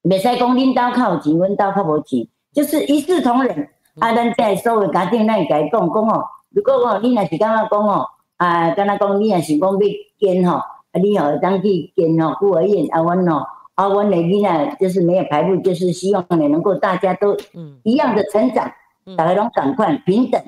[0.04, 3.70] 袂使讲恁兜靠钱，阮兜靠无钱，就是一视同仁。
[3.98, 6.26] 啊，咱在所有家庭，咱会甲伊讲讲哦。
[6.50, 8.06] 如果哦，你若是感觉讲哦，
[8.38, 9.80] 啊，敢若讲你若是讲要
[10.20, 17.36] 建吼，啊，你哦当去建吼孤儿院，啊，阮哦，啊，阮的囡仔就是没有排布，就是希望呢能够大家都
[17.84, 18.72] 一样的成长，
[19.18, 20.40] 大家拢赶快平等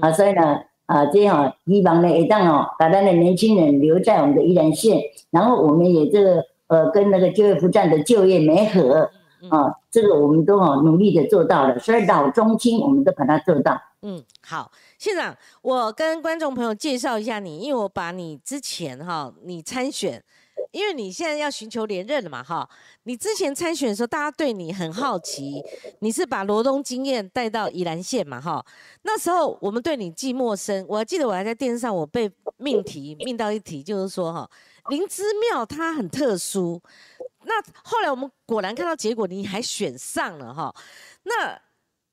[0.00, 0.60] 啊，所以呢。
[0.86, 6.44] 啊，这样希望呢，会当哦，把咱的年轻人留在我们的宜兰县，然后我们也这个。
[6.70, 9.10] 呃，跟那个就业服站的就业没合
[9.50, 13.76] 啊，这个我们都好努力的做到了，所以老中青我们都把它做到。
[14.02, 20.22] 嗯，好，县长，我跟观众朋友介绍一下你，因为我把你之前哈，你参选，
[20.72, 22.68] 因为你现在要寻求连任了嘛哈，
[23.04, 25.62] 你之前参选的时候，大家对你很好奇，
[26.00, 28.64] 你是把罗东经验带到宜兰县嘛哈，
[29.02, 34.50] 那时候我们对你既陌生，我还记得我还在电视上我被命题命到一题，就是说哈。
[34.88, 36.80] 灵芝庙它很特殊，
[37.44, 40.74] 那后来我们果然看到结果，你还选上了哈，
[41.24, 41.56] 那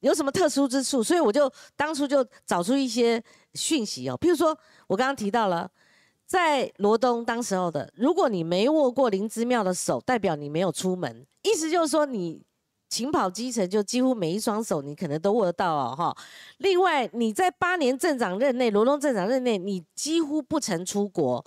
[0.02, 1.02] 有什么特殊之处？
[1.02, 5.68] 所以我就当初就找出一些讯息哦，譬如说我刚刚提到了，
[6.28, 12.44] 在罗东当时候的，如果你没握过灵芝庙的手，代表你没有出门，意思就是说你
[12.90, 16.16] 勤跑基层，就几乎每一双手你可能都握得到哦哈。
[16.58, 21.44] 另外你在八年镇长任内，罗东镇长任内，你几乎不曾出国。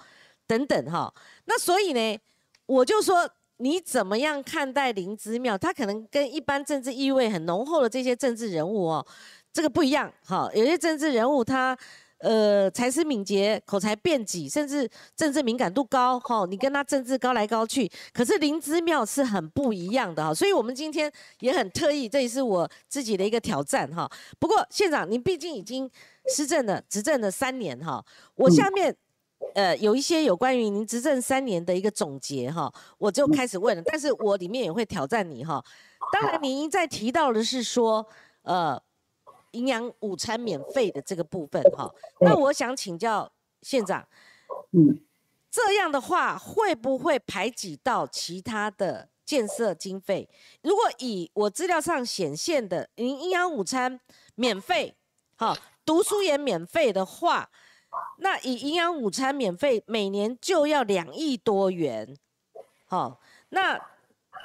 [0.47, 1.15] 等等哈，
[1.45, 2.19] 那所以呢，
[2.67, 5.57] 我就说你怎么样看待灵芝庙？
[5.57, 9.07] 他可能跟一般政治意味很浓厚的这些政治人物哦，
[9.53, 10.51] 这个不一样哈。
[10.53, 11.79] 有些政治人物他
[12.21, 16.47] 呃才思敏捷、口才辩己，甚至政治敏感度高哈。
[16.49, 20.33] 你跟他政治高来高去，可是林之妙是很不一样的哈。
[20.33, 24.11] 所以我们今天也很特意，这也是我自己的一个挑战哈。
[24.39, 25.91] 不过县长，您毕竟已经
[26.35, 28.05] 施政了、执政了三年哈，
[28.37, 28.97] 我下面。
[29.55, 33.83] 呃，有一些有关于您执政三年的一个总结哈，我就开始问了。
[33.87, 35.65] 但是我里面也会挑战你哈。
[36.13, 38.07] 当然，您在提到的是说，
[38.43, 38.81] 呃，
[39.53, 41.93] 营养午餐免费的这个部分哈。
[42.21, 43.31] 那我想请教
[43.63, 44.07] 县长，
[44.73, 45.01] 嗯，
[45.51, 50.29] 这样的话会不会排挤到其他的建设经费？
[50.63, 54.01] 如果以我资料上显现的，营营养午餐
[54.35, 54.97] 免费，
[55.37, 57.51] 好，读书也免费的话。
[58.19, 62.17] 那以营养午餐免费，每年就要两亿多元，
[62.87, 63.77] 好，那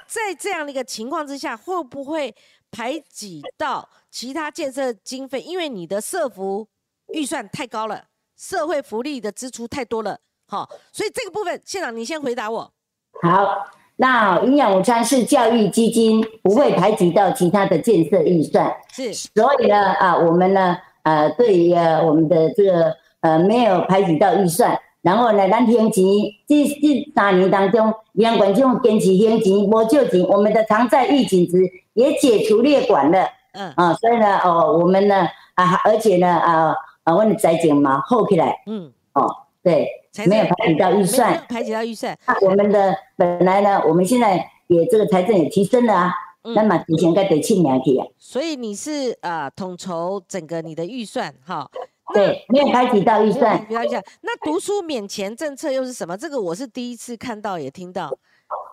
[0.08, 2.34] 在这样的一个情况之下，会不会
[2.72, 5.42] 排挤到其他建设经费？
[5.42, 6.66] 因为你的社服
[7.12, 12.72] 预算太高了，社会福利的支出太多了，好，所以这个部分，县长你先回答我。
[13.20, 26.02] 好，那营养午餐是教育基金，不会排挤到其他的建设预算，是，所以呢，啊，我们呢，呃，对于呃我们的这个呃没有排挤到预算，然后呢，咱天钱
[26.48, 31.58] 这这三年当中，营养管就坚持天钱，无就钱，我们的偿债预警值
[31.92, 36.74] 也解除列管了，嗯，啊，所以呢，哦，我们呢，啊，而且呢，啊。
[37.06, 39.88] 啊，我的财政嘛，厚起来，嗯，哦，对，
[40.26, 42.18] 没有排挤到预算，排挤到预算。
[42.26, 46.12] 那我们的本来呢，我们现在也这个财政也提升了啊，
[46.56, 48.04] 那么以前该得去年去啊。
[48.18, 51.70] 所以你是啊，统筹整个你的预算，哈，
[52.12, 53.64] 对，没有排挤到预算。
[53.66, 56.16] 不要讲，那读书免钱政策又是什么？
[56.16, 58.10] 这个我是第一次看到，也听到。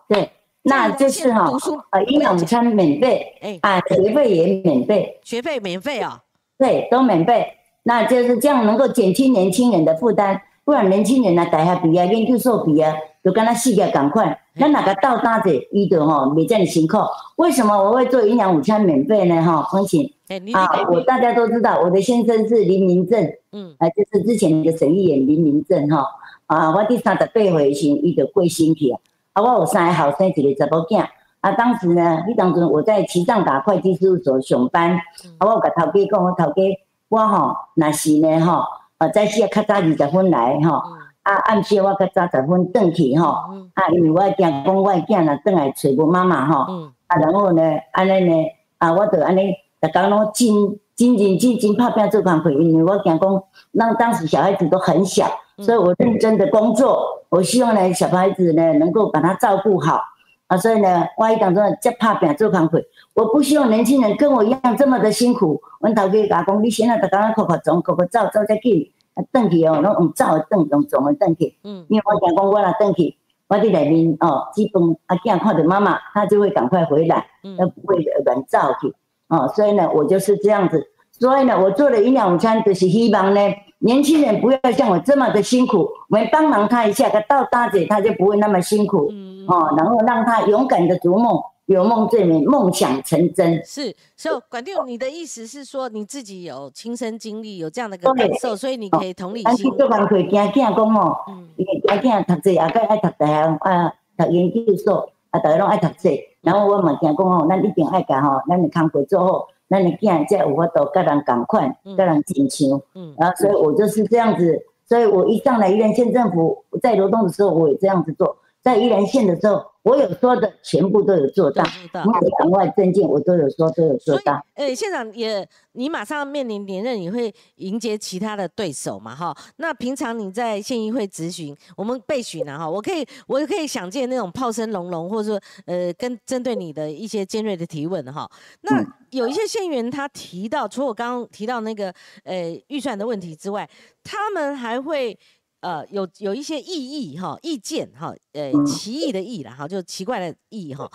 [0.08, 0.28] 对，
[0.64, 6.22] 那就是哈，读书啊，营养午餐免费，哎，啊，学费也免费，学费免费啊，
[6.58, 7.46] 对，都免费。
[7.82, 10.40] 那就是这样，能够减轻年轻人的负担。
[10.64, 12.90] 不然年轻人啊，大学毕业、研究所毕业，
[13.22, 14.40] 就跟他世界赶快。
[14.54, 16.96] 那哪个到搭者伊的吼，没这样辛苦。
[17.36, 19.42] 为什么我会做营养午餐免费呢？
[19.42, 20.08] 哈，风险
[20.54, 23.22] 啊，我大家都知道，我的先生是林明正，
[23.52, 26.06] 嗯，啊，就是之前的省议员林明正哈。
[26.46, 28.98] 啊，我第三十八回时，伊就过身去啊。
[29.34, 31.06] 啊，我有三个后生，一个查某囝。
[31.40, 34.92] 啊，当时呢，迄当中我在旗藏达会计事务所上班。
[35.38, 36.62] 啊，我有甲头家讲，我头家。
[37.10, 38.64] 我吼，若是呢吼，
[38.98, 40.82] 呃，早时啊较早二十分来吼，
[41.22, 43.28] 啊暗时我较早十分转去吼，
[43.74, 48.46] 啊因为我惊讲我囝若转来找无妈妈吼，啊然后呢，安尼呢，
[48.78, 50.48] 啊我就安尼，逐工拢真
[50.96, 55.26] 真认真真拍拼做工课，因为我惊讲，那当时小孩子都很小，
[55.58, 60.00] 所以我认真的工作，我希望呢小孩子呢能够把他照顾好。
[60.46, 62.78] 啊，所以呢，我一当中接拍拼做工课，
[63.14, 65.58] 我不希望年轻人跟我一样这么的辛苦。
[65.80, 71.56] 阮头家讲，你现在逐工哭哭总哭哭走走才紧，啊，转去哦，拢用走的转，用总的转去。
[71.64, 73.16] 嗯，因为我讲讲，我若转去，
[73.48, 77.26] 我伫内面哦，基本阿囝看着妈妈，他就会赶快回来，
[77.58, 78.94] 而不会乱走去。
[79.34, 80.86] 哦，所以呢，我就是这样子。
[81.10, 83.40] 所以呢，我做了营养午餐，就是希望呢，
[83.78, 89.10] 年轻人不要像我这么的辛苦，我们帮忙他一下，他到大姐他就不会那么辛苦。
[89.46, 93.64] 哦，然后让他勇敢的逐梦，有梦最美，梦想成真。
[93.64, 99.48] 是，所以管定，你的意思是说你自己有亲身经历，有这样的个感受，所以你可以同理心。
[99.48, 101.16] 啊，去做工课，惊囝讲哦，
[101.56, 101.66] 惊
[102.10, 106.08] 囝读册，也该爱读大学，啊，读研究所，啊，大家拢爱读册。
[106.44, 112.80] 然后我嘛听讲哦，咱一定爱甲吼，咱的工作做好，咱的囝才有法度甲人共款，甲人亲像。
[112.94, 113.14] 嗯。
[113.18, 118.36] 然后，所以我就是这样子，所以我一上来宜兰县政府在流动的时候，我也这样子做。
[118.64, 124.42] 在宜兰县的时候，我有说的全部都有做到，我有党外证件我都有说都有做到。
[124.54, 129.14] 呃，县长也，你马上面临连任，你会迎接其他的对手嘛？
[129.14, 132.58] 哈，那平常你在县议会咨询，我们备询呢？
[132.58, 138.26] 哈，我可以，我可以想见那种炮声隆隆，或者说，呃，跟针对你的一些尖锐的提问哈。
[138.62, 141.92] 那有一些县员他提到，除了我刚刚提到那个
[142.24, 143.68] 呃预算的问题之外，
[144.02, 145.18] 他们还会。
[145.64, 150.90] 呃，有有一些异议哈，意见哈，呃，奇异的异啦，哈，就奇怪的异哈。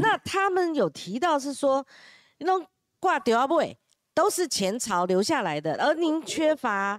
[0.00, 1.86] 那他们有提到是说，
[2.38, 2.66] 那种
[2.98, 3.60] 挂掉啊不
[4.14, 6.98] 都是前朝留下来的，而您缺乏。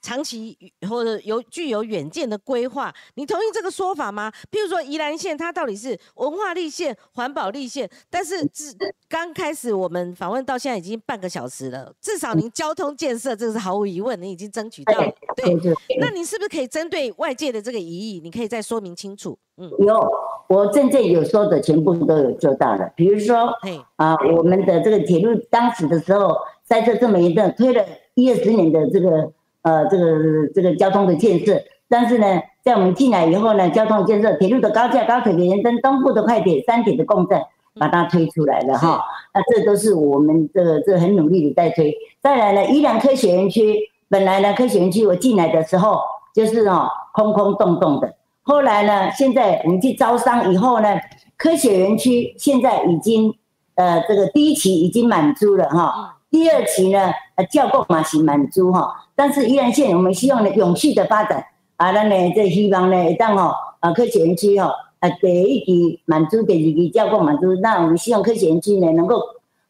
[0.00, 0.56] 长期
[0.88, 4.32] 或者有具有远见的规划，你同意这个说法吗？
[4.50, 8.74] 譬如说宜兰县，它到底是文化立县、环保立县，但是至
[9.08, 15.12] 刚开始我们访问到现在已经半个小时了，至少您交通建设这个是毫无疑问，你已经争取到了。
[15.36, 15.54] 对，
[15.98, 19.38] 那你是不是可以针对外界的这个疑义，你可以再说明清楚？
[19.56, 20.10] 嗯，有，
[20.48, 22.90] 我真正有说的全部都有做到了。
[22.96, 23.52] 比如说，
[23.96, 29.32] 啊，我们的这个铁路当时的时候塞车这么一段，推了一二十年的这个。
[29.62, 37.40] 呃，这个这个交通的建设，但是呢，在我们进来以后呢，交通建设，铁路的高架、高铁的延伸，东部的快铁、三铁的共振，
[37.78, 39.02] 把它推出来了哈。
[39.34, 41.94] 那这都是我们这个这很努力的在推。
[42.22, 43.76] 再来呢，宜兰科学园区，
[44.08, 46.00] 本来呢，科学园区我进来的时候
[46.34, 50.88] 就是哦空空洞洞的，后来呢，现在我们去招商以后呢，
[51.36, 53.34] 科学园区现在已经
[53.74, 56.16] 呃这个第一期已经满租了哈。
[56.30, 61.44] 第二期呢，呃，教构嘛是满足哈，但是宜兰县我们希望呢永续的发展，
[61.76, 64.70] 啊，咱呢这希望呢当吼，啊科学园区吼，
[65.00, 69.20] 啊第一期满足，第二期教构满足，那我们希望科学园区呢能够，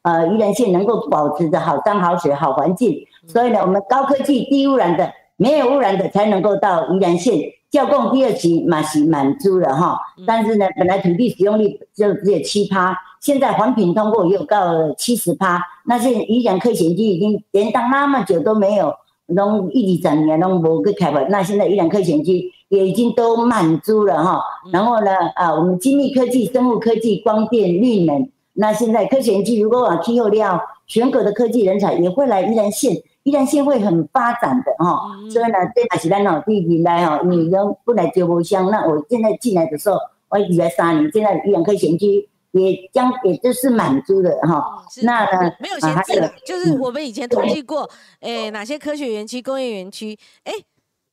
[0.03, 7.41] 呃宜兰县能够保持着好山好水好环境，所以呢我们高科技低污染的，没有污染的才能够到宜兰县。
[7.71, 9.97] 教供第二期嘛是满足了哈，
[10.27, 18.95] 但是呢，本来土地使用率就只有七趴，现在环评通过也有到七十趴，那现宜兰科学区已经连当那么久都没有
[19.27, 24.41] 拢一二十年拢无去开发，那现在宜兰科学园区也已经都满足了哈。
[24.73, 34.99] 然后呢，啊，我们精密科技、生物科技、光电、绿能，那现在科学园区如果往气候料，全国的科技人才也会来宜兰县，宜兰县会很发展的哈。
[35.31, 38.71] 所以呢，这也是咱哦第一来哈，你人不来就不香。
[38.71, 39.99] 那我现在进来的时候，
[40.31, 42.27] 我已来三年，现在宜兰科学园区。
[42.53, 47.89] 也将也就是满足的哈，那呢没有限制，就是我们以前统计过，
[48.21, 50.53] 诶哪些科学园区、工业园区，哎，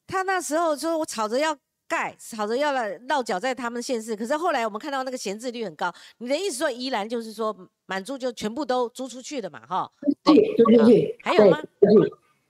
[0.08, 1.56] 他那时候说我吵着要
[1.88, 5.94] 盖，吵着要来落脚在他们县市，可是后来我们看到那个闲置率很高。
[6.18, 9.90] 你的意思说宜兰就是说满租就全部都租出去的嘛，哈？
[10.24, 11.16] 对，租出去。
[11.24, 11.60] 还有吗？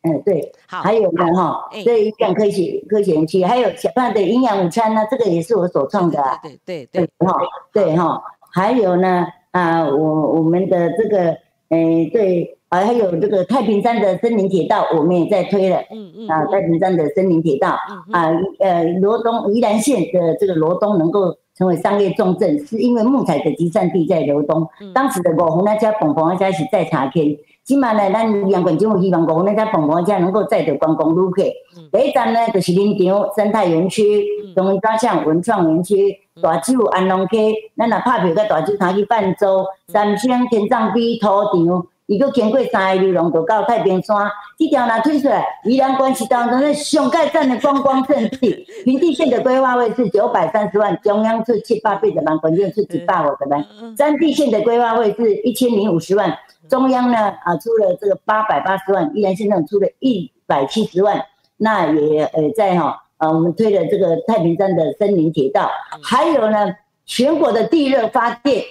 [0.03, 0.53] 嗯，对。
[0.67, 6.39] 好，还有呢哈，这营养科学科学园区，还有小胖的营养午餐呢，这个也是我所创的。
[6.41, 7.35] 对对对，哈，
[7.73, 8.23] 对哈。
[8.57, 11.37] 还有呢，啊，我我们的这个，
[11.69, 17.69] 诶，对，啊，还有这个太平山的森林铁道，我们也在推了，嗯嗯，啊，太平山的森林铁道，
[18.11, 27.37] 啊，呃，罗东宜兰县的这个罗东能够成为商业重镇，是因为木材的集散地在罗东，当时的五峰那家、彭彭那家是在茶坑。
[27.67, 31.43] 今嘛呢，咱阳光政府希望讲，咱在凤凰家能够载着观光旅客。
[31.91, 34.23] 第一站呢，就是林场生态园区、
[34.55, 44.17] 中央大巷文创园区、大洲安龙溪，咱若拍票到大洲通去泛舟、三星天葬碑土场，伊搁经过三个流浪，就到太平山。
[44.57, 48.65] 这条若推出来，宜兰关系当中的上盖站的观光胜地。
[48.85, 53.63] 平地县的规划位是九百三十万，中央是七八倍的万，关键是几百万的万。
[53.97, 56.35] 山地县的规划位是一千零五十万。
[56.69, 61.25] 中央呢啊出了这个八百八十万，宜兰县政府出了一百七十万，
[61.57, 65.69] 那也呃在哈呃我们推了这个太平山的森林铁道，
[66.01, 66.73] 还有呢
[67.05, 68.63] 全国的地热发电，嗯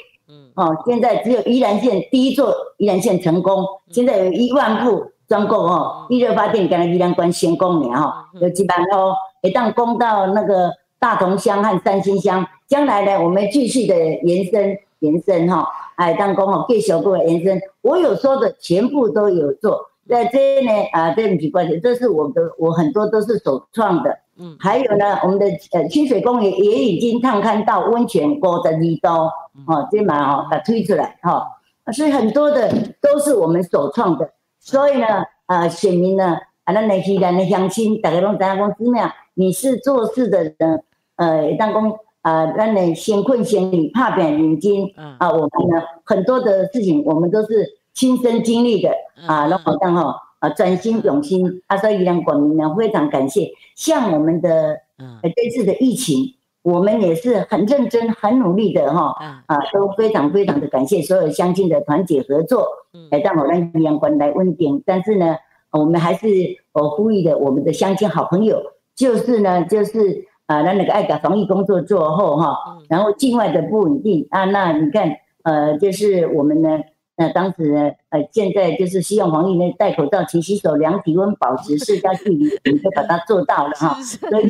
[0.57, 15.67] 哦现在只有宜兰县第一座宜兰县成功，现在有一万户专供哦地热发电，跟宜兰关先供年哈，有几百哦，一旦供到那个大同乡和三星乡，将来呢我们继续的延伸延伸哈。
[15.97, 19.91] 哎，当工哦，继续过延伸，我有说的全部都有做。
[20.09, 24.19] 在这呢，啊，这不是关系，这是我的，我很多都是首创的。
[24.39, 29.25] 嗯，还有呢，我们的呃清水公园也已经探勘到温泉沟的泥刀，
[29.67, 31.47] 哦，这嘛哦，把推出来哈。
[31.93, 32.71] 所以很多的
[33.01, 34.31] 都是我们首创的。
[34.61, 39.13] 所以呢，呃，选民呢，啊，那那些咱的乡亲，大家拢知影讲，怎么样？
[39.35, 40.85] 你是做事的人，
[41.17, 41.99] 呃，当工。
[42.23, 45.31] 啊，咱的先困先理，怕变眼睛啊！
[45.31, 48.91] 我们呢，很多的事情我们都是亲身经历的
[49.29, 53.49] 啊，然后然后啊，专心用心，啊，所以让国民呢非常感谢。
[53.77, 54.81] 像我们的
[55.23, 59.15] 这次的疫情，我们也是很认真、很努力的哈
[59.47, 62.67] 啊，都非常非常的感谢所有乡亲的团结合作，
[63.13, 64.83] 来让我们阳关来稳定。
[64.85, 65.37] 但是呢，
[65.71, 66.27] 我们还是
[66.73, 68.61] 我呼吁的，我们的乡亲好朋友，
[68.97, 70.27] 就是呢，就是。
[70.47, 72.57] 啊，那那个爱搞防疫工作做后哈，
[72.89, 75.11] 然后境外的不稳定啊，那你看，
[75.43, 76.79] 呃，就是我们呢，
[77.17, 83.99] 那当时呢，呃，现在就是希望防疫呢，戴口罩、勤洗手、量体温、保持社交距离，你就把它做到了哈。
[84.03, 84.49] 所以，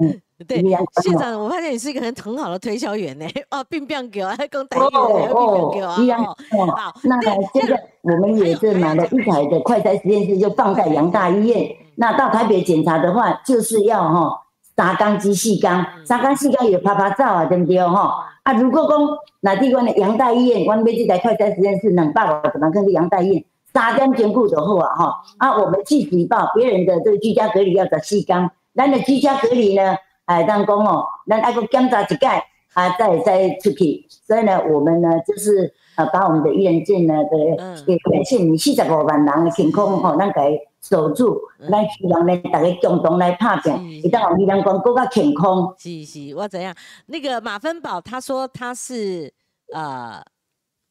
[0.00, 0.60] 嗯，对，
[1.00, 3.26] 县长，我发现你是一个很很好的推销员呢。
[3.50, 5.96] 哦，并不要给我，还讲台语，并不要给我。
[6.00, 6.36] 一样哦。
[6.76, 7.20] 好，那
[7.52, 11.68] 现在我们也是买了一台的快筛实验室，就放在杨大医院。
[11.94, 14.42] 那到台北检查的话，就是要哈。
[14.76, 18.10] 三缸机四缸，三缸四缸也拍拍照啊，对不对吼？
[18.46, 18.96] 啊，如果讲
[19.40, 23.44] 哪地方的杨大医院，我买这台快筛实验室两百五十万，跟去杨大医院
[23.74, 25.14] 三点兼顾就好啊，哈。
[25.38, 32.44] 啊，我们去举报别人的这个居家隔离要十四天，咱的居家隔离呢，哎，当讲哦，咱爱个检查一盖，
[32.74, 34.06] 啊，再再出去。
[34.08, 40.60] 所以呢，我们呢就是啊，把我们的医院证呢的给感谢你四十五万人的健康吼，咱给。
[40.88, 43.72] 守住，来希望呢，大家共同来拍拼，
[44.04, 45.74] 一旦我们阳光更加健康。
[45.78, 46.74] 是是，我怎样？
[47.06, 49.32] 那个马芬宝他说他是
[49.72, 50.22] 呃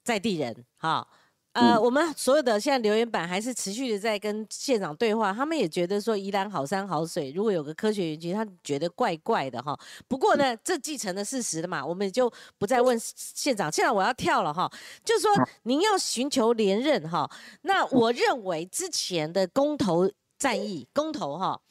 [0.03, 1.07] 在地人，哈。
[1.55, 9.73] 呃，我们所有的现在留言板还是持续的在跟县长对话，他们也觉得说宜兰好山好水，如果有个科学园区，他觉得怪怪的哈。
[10.09, 13.71] 不过呢，这继承的事实了嘛，我们就不再问县长。
[13.71, 14.69] 现在我要跳了哈，
[15.05, 15.31] 就是说
[15.63, 17.31] 您要寻求连任哈，
[17.61, 21.61] 那我认为之前的公投战役，公投哈。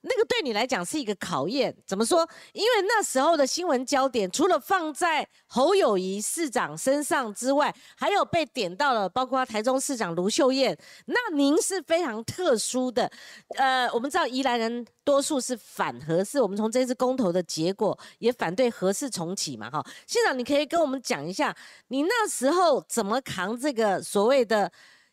[0.00, 2.28] 那个对你来讲是一个考验，怎么说？
[2.52, 10.78] 因为那时候的新闻焦点除了放在侯友谊市长身上之外，还有被点到了，包括台中市长卢秀燕。
[11.06, 13.10] 那您是非常特殊的，
[13.56, 19.84] 呃，我们知道宜兰人多数是反核四，我们从这次公投的结果也反对核四重启嘛，哈。
[20.06, 21.56] 县长，你可以跟我们讲一下，
[21.88, 24.70] 你那时候怎么扛这个所谓的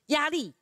[0.08, 0.54] 压力？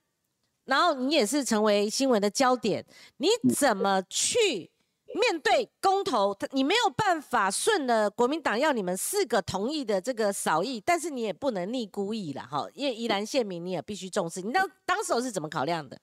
[0.66, 2.86] 然后你也是成为新闻的焦点，
[3.18, 4.72] 你怎么去
[5.14, 6.34] 面对公投？
[6.52, 14.42] 你没有办法顺了国民党要你们四个同意的这个少意，但是你也不能逆孤意了哈，因为宜兰县民你也必须重视。
[14.42, 15.98] 你当当时候是怎么考量的？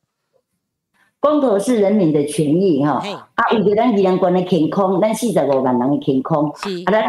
[1.19, 3.03] 公投是人民的权益哈，
[3.35, 7.05] 啊，为了咱宜兰县的健康，咱四十五万人的健康，啊，咱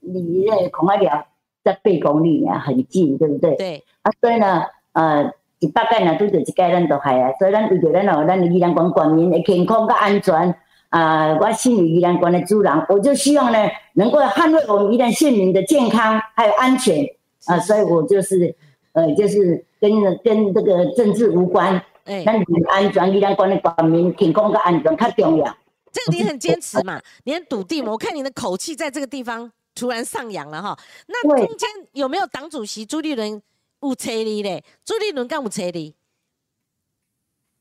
[0.00, 1.26] 离离那孔爱寮
[1.62, 3.54] 在八公里啊，很近，对不对？
[3.54, 3.84] 对。
[4.02, 5.32] 啊，所以呢，呃。
[5.60, 7.32] 一百届若拄着一届，咱都害啊！
[7.38, 10.54] 所以咱为着咱哦，咱宜兰县县民的健康甲安全
[10.90, 13.58] 啊，我身为宜兰县的主人，我就希望呢，
[13.94, 17.04] 能够捍卫我们宜兰县民的健康还有安全
[17.46, 17.58] 啊！
[17.58, 18.54] 所以我就是，
[18.92, 19.90] 呃，就是跟
[20.22, 22.36] 跟这个政治无关，哎，咱
[22.68, 25.56] 安全宜兰县的县民健康甲安全较重要。
[25.90, 30.78] 这个你很坚持嘛，你很笃定嘛，我看你的口气在这个地方突然上扬了哈。
[31.08, 33.42] 那中间有没有党主席朱立伦？
[33.80, 35.94] 有找你嘞，朱立伦敢有找你？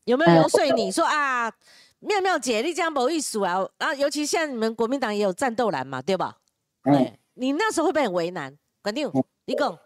[0.06, 1.52] 有没有游说你说啊，
[2.00, 3.68] 妙妙姐，你这样无意思啊！
[3.78, 6.38] 啊，尤其现在你们国民党也有战斗蓝嘛，对吧？
[6.84, 8.58] 哎，你那时候会不会很为难？
[8.82, 9.12] 管定，
[9.46, 9.78] 你讲。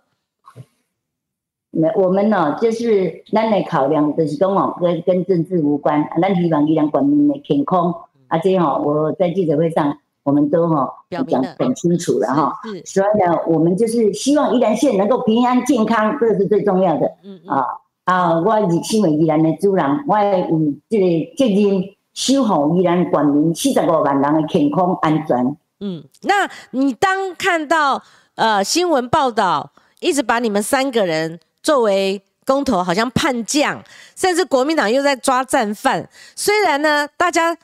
[1.72, 8.08] 没，我们呢，就是咱来考量，就是讲哦，跟跟政治无关，咱希望伊两国民的健康。
[8.28, 9.98] 而且哈，我在记者会上。
[10.24, 12.54] 我们都哈讲很清楚了哈，
[12.86, 17.08] 所以呢，我们就是希望宜兰县能够平安健康，这是最重要的。
[17.24, 17.66] 嗯嗯啊
[18.06, 21.06] 啊，我是身为宜兰的主人，我有这个
[21.36, 25.58] 责任守护宜兰县民四十五万人的健康安全。
[25.80, 28.04] 嗯，那你当看到
[28.36, 33.84] 呃新闻报道，一直把你们三个人作为公投，好像叛将，
[34.16, 37.58] 甚至国民党又在抓战犯，虽然呢，大家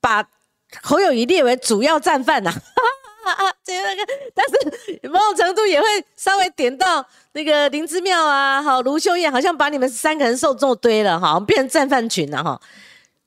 [0.00, 0.26] 把。
[0.82, 2.52] 侯友谊列为主要战犯呐，
[3.64, 4.02] 这那个，
[4.34, 12.60] 但是某种程度也会稍微点到那个林之妙啊，好卢秀燕，好像把你们三个人受众堆了哈，变成战犯群了哈。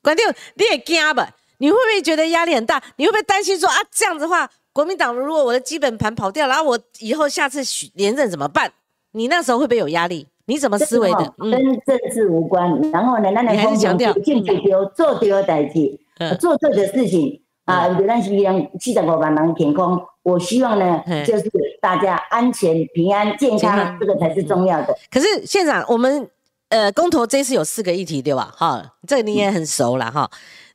[0.02, 0.26] 管定
[0.56, 1.30] 你也惊吧？
[1.58, 2.82] 你会不会觉得压力很大？
[2.96, 7.62] 你会不会担心说啊，这样子的话，国民党如果我的基本盘跑掉，然后我以后下次
[7.94, 8.72] 连任怎么办？
[9.12, 10.28] 你那时候会不会有压力？
[10.46, 11.34] 你怎么思维的？
[11.38, 11.52] 跟
[11.86, 12.68] 政治无关。
[12.92, 14.62] 然后呢，那那还是强调做对
[14.96, 16.00] 做对的代志。
[16.40, 20.02] 做对的事情啊，有咱是让七十五万人健康。
[20.24, 21.50] 我希望呢，就是
[21.82, 24.96] 大家安全、平安、健康，这个才是重要的。
[25.10, 26.30] 可是县长，我们
[26.70, 28.54] 呃公投这次有四个议题，对吧？
[28.56, 30.30] 哈，这个你也很熟了哈。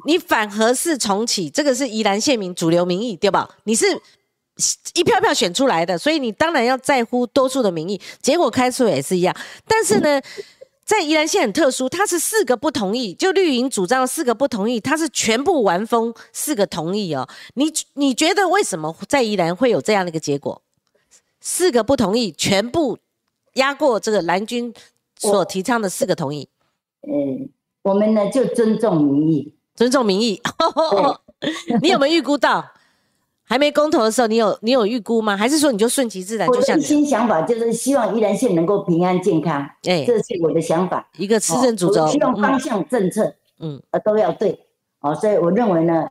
[0.04, 3.48] 你反核是重启，这个是宜兰县民主流民意，对吧？
[3.64, 3.86] 你是
[4.94, 8.00] 一票票选出来的，所以你当然要在乎多数的民意。
[8.20, 9.34] 结果开出也是一样，
[9.68, 10.20] 但是呢？
[10.86, 17.28] 在宜兰县很特殊，它是四个不同意，就绿营主张四个不同意，它是全部完封四个同意哦。
[17.54, 17.64] 你
[17.94, 20.62] 你觉得为什么在宜兰会有这样的一个结果？
[21.40, 22.98] 四个不同意，全部
[23.54, 24.72] 压过这个蓝军
[25.18, 26.48] 所提倡的四个同意。
[27.02, 27.48] 嗯，
[27.82, 30.40] 我们呢就尊重民意，尊重民意。
[31.82, 32.64] 你有没有预估到？
[33.48, 35.36] 还没公投的时候，你有你有预估吗？
[35.36, 36.48] 还是说你就顺其自然？
[36.48, 41.08] 我的新想法就是希望宜兰县能够平安健康，哎，这是我的想法。
[41.16, 44.58] 一个施政主轴，希望方向政策，嗯，呃，都要对，
[45.00, 46.08] 哦，所以我认为呢，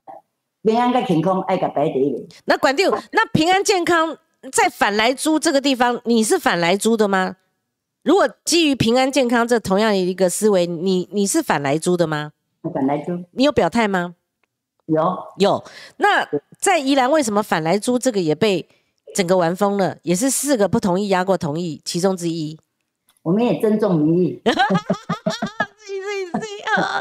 [0.64, 4.18] 平安跟健康爱个白一那管定，那平安健康
[4.52, 7.36] 在反来租这个地方，你是反来租的吗？
[8.04, 12.32] 如果基于平安健康这同样一个思维，你你是反来租的吗？
[12.74, 14.16] 反来租，你有表态吗？
[14.88, 15.64] 有有，
[15.98, 16.28] 那
[16.60, 18.68] 在宜兰为什么反来租这个也被
[19.16, 19.98] 整个玩疯了？
[20.04, 22.60] 也是四个不同意压过同意其中之一。
[23.24, 24.42] 我们也尊重民意。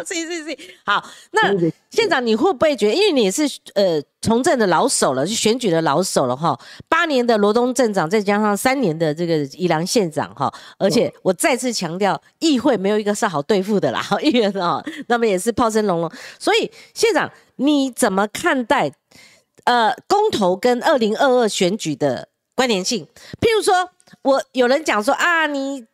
[0.06, 1.04] 是是是，好。
[1.32, 1.52] 那
[1.90, 3.42] 县长，你会不会觉得，因为你也是
[3.74, 6.56] 呃从政的老手了，就选举的老手了哈，
[6.88, 16.10] 八年的罗东镇长，再加上三年的这个宜兰县长哈，而且我再次强调，议会没有一个是好对付的啦，议员哦，那么也是炮声隆隆。
[16.38, 18.92] 所以县长，你怎么看待
[19.64, 23.06] 呃公投跟二零二二选举的关联性？
[23.40, 23.90] 譬如说，
[24.22, 25.86] 我有人讲说啊，你。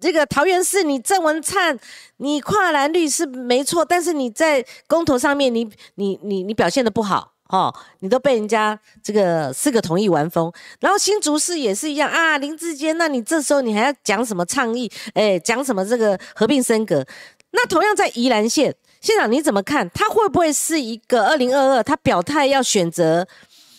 [0.00, 1.76] 这个桃园市，你郑文灿，
[2.18, 14.88] 你跨蓝绿是没错，但是你在公投上面，你你你你表现的不好哦，你都被人家这个四个同意完封，然后新竹市也是一样啊，林志坚，那你这时候你还要讲什么倡议？
[15.14, 17.04] 哎，讲什么这个合并升格？
[17.50, 19.88] 那同样在宜兰县县长你怎么看？
[19.90, 23.26] 他会不会是一个二零二二他表态要选择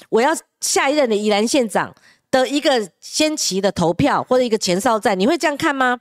[0.10, 1.94] 我要下一任的宜兰县长
[2.32, 5.20] 的一个先期的投票或者一个前哨战？
[5.20, 6.00] 你会这样看吗？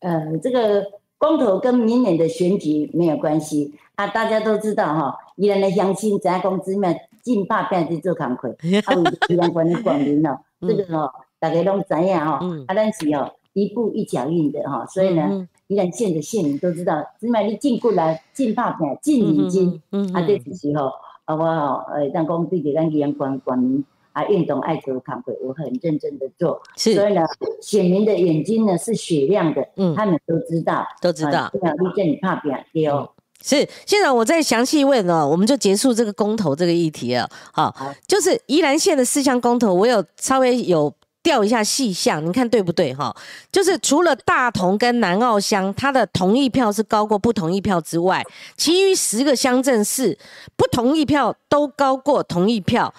[0.00, 0.84] 呃，这个
[1.18, 8.48] 公投跟明年的选举没有关系啊，大家都知道哈，宜兰的乡亲在公司面近百变去做工课，
[8.86, 8.94] 啊，
[9.28, 19.80] 宜兰县的广民哦，这个哦，大家拢知影哈，啊，咱是哦一步一脚印的哈，所以呢，宜兰县的县民都知道，只买你进过来进拍片进眼睛，
[20.12, 20.90] 啊，这时候
[21.24, 21.44] 啊，我
[21.92, 27.22] 呃，当讲对着咱宜兰关关民啊，运动爱做康会，我很认真的做，是，所以呢，
[27.62, 33.08] 选民的眼睛呢是雪亮的，嗯，他们都知道，都知道，对啊，你叫你拍片对哦。
[33.40, 33.56] 是，
[33.86, 37.26] 现在我再详细问哦，我们就结束这个公投这个议题了。
[37.52, 37.72] 好，
[38.08, 40.92] 就是宜兰县的四项公投，我有稍微有
[41.22, 42.94] 调一下细项，你看对不对？
[42.94, 43.14] 哈，
[43.52, 48.24] 就是除了大同跟南澳乡，它的同意票是高过不同意票之外，
[48.56, 50.18] 其余十个乡镇市
[50.56, 52.92] 不同意票都高过同意票。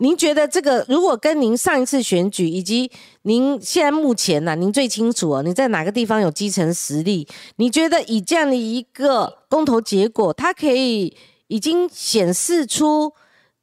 [0.00, 2.88] 您觉得这个如果跟您上一次选举以及
[3.22, 7.26] 您现在目前呢，您最清楚哦，你在哪个地方有基层实力？
[7.56, 11.16] 你觉得以这样的一个公投结果，它可以
[11.48, 13.12] 已经显示出，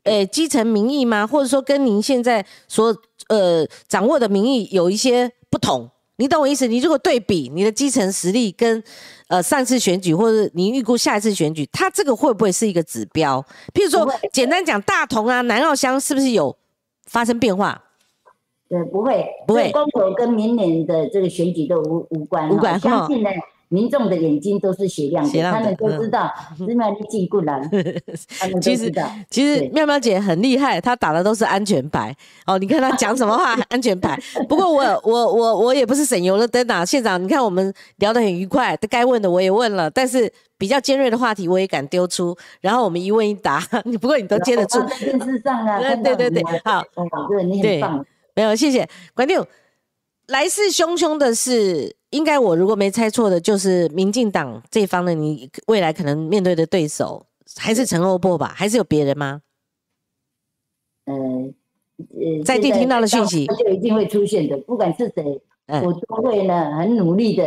[0.03, 1.25] 诶，基层民意吗？
[1.25, 2.93] 或者说跟您现在所
[3.29, 5.89] 呃掌握的民意有一些不同？
[6.17, 6.65] 你懂我意思？
[6.65, 8.81] 你如果对比你的基层实力跟，
[9.27, 13.45] 呃，上次选举或者你预估下一次选举，它这个会不会是一个指标？
[13.73, 16.55] 譬如说，简单讲，大同啊、南澳乡是不是有
[17.05, 17.83] 发生变化？
[18.69, 22.79] 对，不会，不会，公投跟明年的这个选举都无无关，无关。
[22.79, 23.29] 相信呢。
[23.75, 27.59] 民众的眼睛都是雪亮的，他们都知道，芝麻你进不来，
[28.39, 29.05] 他们都 知道。
[29.29, 32.15] 其实妙妙姐很厉害，她打的都是安全牌。
[32.45, 34.17] 哦，你看她讲什么话，安全牌。
[34.47, 43.61] 不过我我我我也不是省油的灯啊，县长，你看我们聊得很愉快，该问的我也问了，但是比较尖锐的话题我也敢丢出，然后我们一问一答。
[43.83, 44.79] 你不过你都接得住。
[44.97, 46.81] 电视上啊，对对对，好，
[47.29, 48.05] 对，你很棒。
[48.33, 49.43] 没有，谢谢关定。
[50.27, 51.93] 来势汹汹的是。
[52.15, 57.25] 应该我如果没猜错的，就是民进党这方的，你未来可能面对的对手
[57.57, 58.53] 还是陈欧波吧？
[58.55, 59.41] 还是有别人吗？
[61.05, 67.43] 呃呃，在地听到的讯息，就一定会出现的，不管是谁，我都会呢很努力的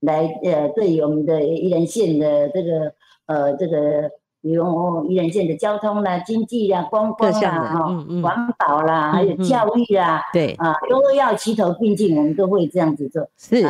[0.00, 2.94] 来呃，对我们的宜兰县的这个
[3.26, 4.10] 呃这个。
[4.44, 7.86] 比如宜兰县的交通啦、经济啦、观光啦、哈、
[8.24, 13.30] 环保啦，还有教育啦，对啊，都要齐头并进，我们都会这样子做。
[13.36, 13.64] 是，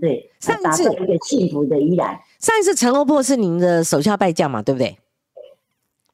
[0.00, 2.18] 对，上次一个幸福的依然。
[2.38, 4.96] 上一次陈欧破是您的手下败将嘛，对不对？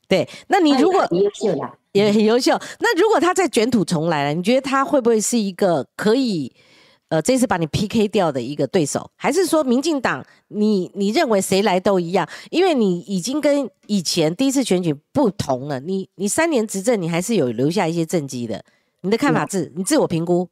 [0.09, 2.59] 对，那你如果优秀啦，也很优秀。
[2.81, 6.53] 那如果他再卷土重来了，你觉得他会不会是一个可以？
[7.09, 10.25] 呃，这次把你 PK 掉的一个对手，还是说民进党？
[10.47, 12.29] 你你认为谁来都一样？
[12.51, 15.81] 因为你已经跟以前第一次选举不同了。
[15.81, 18.65] 你你三年执政，你还是有留下一些政绩的。
[19.01, 19.73] 你的看法是？
[19.75, 20.49] 你自我评估？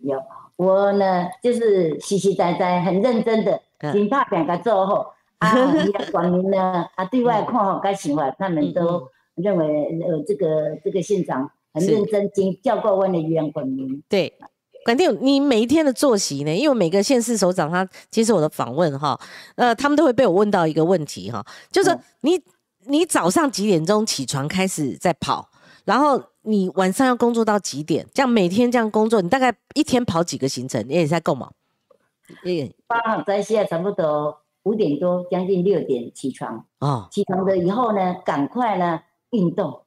[0.00, 0.20] 有
[0.56, 3.60] 我呢，就是实实在在、很认真的，
[3.92, 5.06] 紧拍两个做后
[5.38, 9.66] 啊，你的官民呢啊，对外看好该想法，他们都认为
[10.06, 14.02] 呃，这个这个县长很认真，经教过问的语言管民。
[14.08, 14.32] 对。
[14.84, 16.54] 管定，你每一天的作息呢？
[16.54, 19.18] 因为每个县市首长他接受我的访问哈，
[19.56, 21.90] 呃，他们都会被我问到一个问题哈，就是
[22.20, 22.40] 你
[22.84, 25.48] 你早上几点钟起床开始在跑，
[25.84, 28.06] 然后你晚上要工作到几点？
[28.14, 30.82] 这样每天这样工作，你大概一天跑几个行程？
[30.88, 31.50] 你也在够吗？
[32.44, 37.08] 嗯， 八在现在差不多五点多，将近六点起床啊。
[37.10, 39.82] 起床了以后呢，赶快呢运动。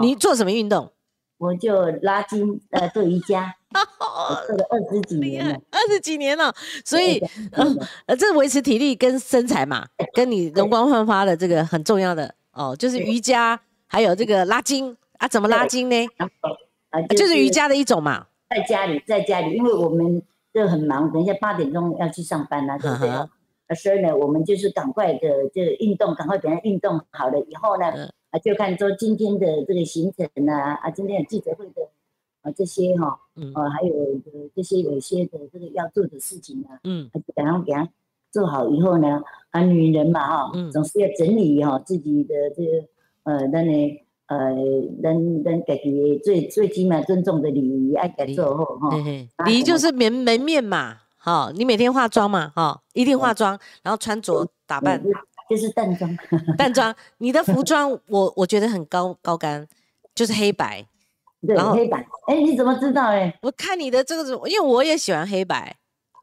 [0.00, 0.92] 你做什么运动？
[1.38, 3.54] 我就拉筋，呃，做瑜伽，
[4.46, 6.52] 做了二十几年了，二十几年了，
[6.84, 7.22] 所以，
[8.06, 16.06] 呃，这维持体力跟身材嘛，跟你容光焕发的这个很重要的哦，就是瑜伽，还有这个拉筋啊，怎么拉筋呢？
[16.90, 18.26] 啊，就是瑜伽的一种嘛。
[18.48, 23.08] 在家里，在家里，因为我们都很忙，等一下八点钟要去上班啊，对不对？
[23.10, 23.28] 啊，
[23.76, 27.86] 所以呢，我们就是赶快的这个运动，赶快等下运动好了以后呢。
[28.30, 31.88] 啊，就看说今天的这个行程啊，啊，今天的记者会的
[32.42, 33.18] 啊这些哈，
[33.54, 33.94] 啊，还有
[34.54, 37.88] 这些有些的这个要做的事情啊，嗯，就等下给他
[38.30, 42.84] 做好以后呢，啊，女人嘛哈，总是要整理哈自己的这个
[43.22, 44.36] 呃，那呢呃，
[45.02, 48.96] 人人给己最最起码尊重的礼仪爱给做好哈，
[49.46, 55.02] 礼仪就是门门面嘛，哈，你每天化妆嘛，哈，一定化妆，然后穿着打扮。
[55.48, 56.14] 就是淡妆，
[56.58, 56.94] 淡妆。
[57.16, 59.66] 你的服装，我我觉得很高高干，
[60.14, 60.86] 就是黑白。
[61.46, 62.06] 对，黑白。
[62.26, 63.04] 哎，你怎么知道？
[63.04, 65.74] 哎，我看你的这个，因为我也喜欢黑白。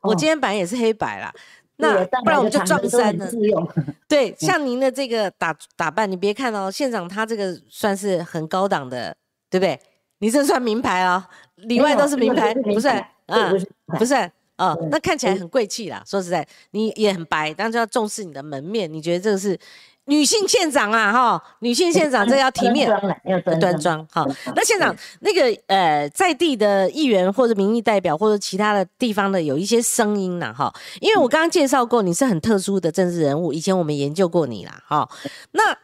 [0.03, 1.34] 我今天版也是黑白啦。
[1.78, 3.30] 那不然我们就撞衫了。
[4.07, 9.15] 对，像您的这个打打扮，你别看哦，县长他这个算是很高档的，
[9.49, 9.80] 对不对？
[10.19, 11.23] 你这算名牌哦，
[11.57, 12.88] 里外都是名牌，不是？
[13.28, 13.67] 嗯，
[13.97, 14.15] 不是。
[14.57, 16.01] 哦，那看起来很贵气啦。
[16.05, 18.91] 说实在，你也很白，但是要重视你的门面。
[18.91, 19.59] 你觉得这个是
[20.08, 22.88] 女性县长啊，哈，女性县长这要体面，
[23.26, 24.24] 要端庄，哈。
[24.56, 35.10] 那县长那个呃，在地的议员或者民意代表或者其他的地方的有一些声音呐，哈，因为我刚刚介绍过你是很特殊的政治人物，以前我们研究过你啦，哈。
[35.53, 35.76] 那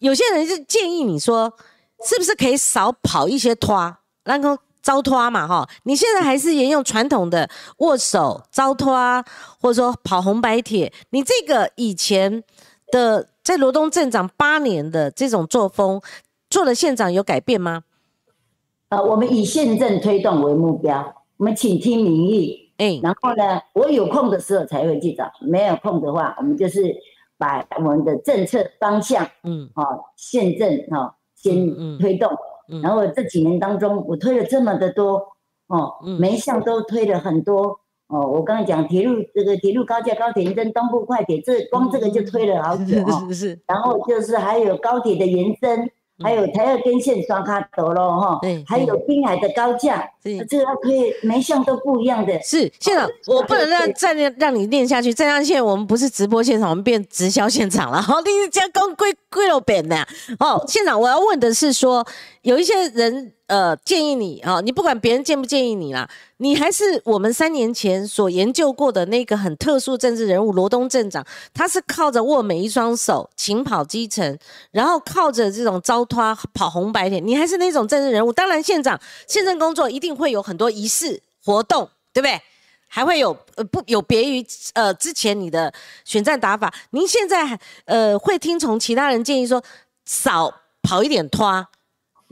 [0.00, 1.52] 有些人就建议你说，
[2.04, 5.68] 是不是可以少跑一些拖，然后招拖嘛，哈。
[5.84, 9.24] 你现在还是沿用传统的握手招拖，
[9.60, 12.42] 或者说跑红白帖，你这个以前
[12.92, 13.30] 的。
[13.42, 16.00] 在罗东镇长八年的这种作风，
[16.48, 17.82] 做了县长有改变吗？
[18.88, 26.94] 呃，我们以县政推动为目标，我们倾听民意，哎，然后呢，我有空的时候才会去找，没有空的话，我们就是
[27.36, 31.66] 把我们的政策方向，嗯，哦，县政哈先
[31.98, 32.30] 推动，
[32.80, 35.20] 然后这几年当中，我推了这么的多，
[35.66, 37.80] 哦，每一项都推了很多。
[38.12, 43.26] 哦，我刚才讲铁路这个铁路高架、高铁延伸、东部快铁，这光这个就推了好久哦。
[43.28, 43.60] 是是。
[43.66, 45.90] 然后就是还有高铁的延伸。
[46.22, 52.38] 还有台二根线刷卡头咯，哈，对，还有滨海的高架，这个可以每项都不一样的。
[52.42, 58.00] 是县长，我不能让再让让你念下去，再让现我们不是直播现场，我们变直销现场了。
[58.00, 59.96] 好， 你是加工归归了本的。
[60.38, 62.06] 哦，县长，我要问的是说，
[62.42, 74.38] 有一些人呃建议你啊，你不管别人建不建议你啦，你还是我们三年前所研究过的那个很特殊政治人物罗东镇长，他是靠着握每一双手，勤跑基层，
[74.70, 76.02] 然后靠着这种招。
[76.04, 78.32] 他跑红白点，你还是那种政治人物。
[78.32, 82.40] 当然，县长县政工作一定会有很多仪式活动，对不对？
[82.86, 84.44] 还会有呃不有别于
[84.74, 85.72] 呃之前你的
[86.04, 86.74] 选战打法。
[86.90, 89.62] 您现在呃会听从其他人建议说
[90.04, 91.66] 少跑一点拖，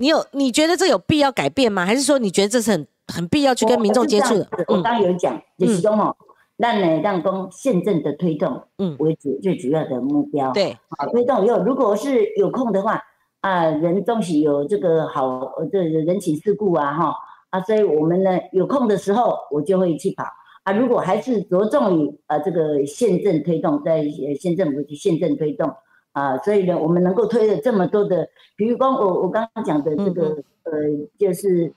[0.00, 1.84] 你有你觉得这有必要改变吗？
[1.84, 4.48] 还是说你觉得这是很很必要去跟民众接触的？
[4.68, 6.16] 我刚刚有讲，就是说哦，
[6.56, 10.50] 让呢让公县政的推动嗯为主最主要的目标。
[10.52, 13.00] 对，好推动以后，如果是有空的话。
[13.42, 17.14] 啊，人东西有这个好，这人情世故啊，哈
[17.48, 20.24] 啊，所以我们呢有空的时候，我就会去跑
[20.62, 20.74] 啊。
[20.74, 24.06] 如果还是着重于啊这个县政推动，在
[24.38, 25.72] 县政府去县政推动
[26.12, 30.72] 啊，所以呢，我们能够推了这么多的，比如光我我刚刚讲的这个呃，
[31.18, 31.72] 就是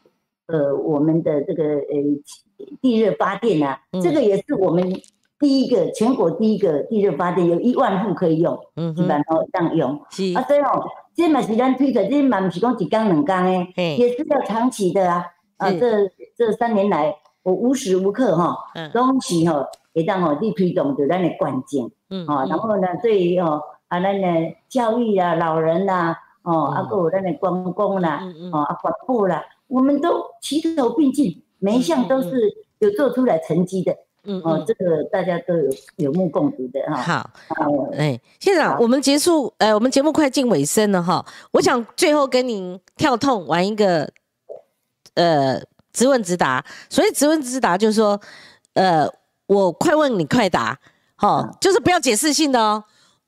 [0.48, 4.94] 呃我们的这个呃地热发电啊，这个也是我们
[5.40, 10.84] 第一个全国第一个地热发电，有一万户可以用，嗯，基本上这样用，是啊，所以哦。
[11.16, 15.24] 这嘛是咱推的，这嘛不是讲一缸两天诶，也是要长期的啊。
[15.58, 18.58] 啊，这这三年来，我无时无刻哈，
[18.96, 19.64] 拢是哈，
[19.94, 21.88] 会当吼，你推动着咱的关键。
[22.10, 23.62] 嗯，啊，然后呢，对于哦，
[23.94, 33.96] 啊，咱的教育啊，老人呐，哦，啊，有咱的观光啦，哦，啊，环保啦，我们都齐头并进，每一项都是有做出来成绩的。
[34.26, 37.30] 嗯哦，这个大家都有有目共睹的哈。
[37.50, 41.24] 好，哎，县长，我们结束，呃，我们节目快进尾声了哈。
[41.52, 44.10] 我想最后跟您跳痛玩一个，
[45.14, 46.66] 呃，直问直答。
[46.90, 48.20] 所以直问直答就是说，
[48.74, 49.08] 呃，
[49.46, 50.80] 我快问你快答，
[51.18, 52.84] 哈，就是不要解释性的哦。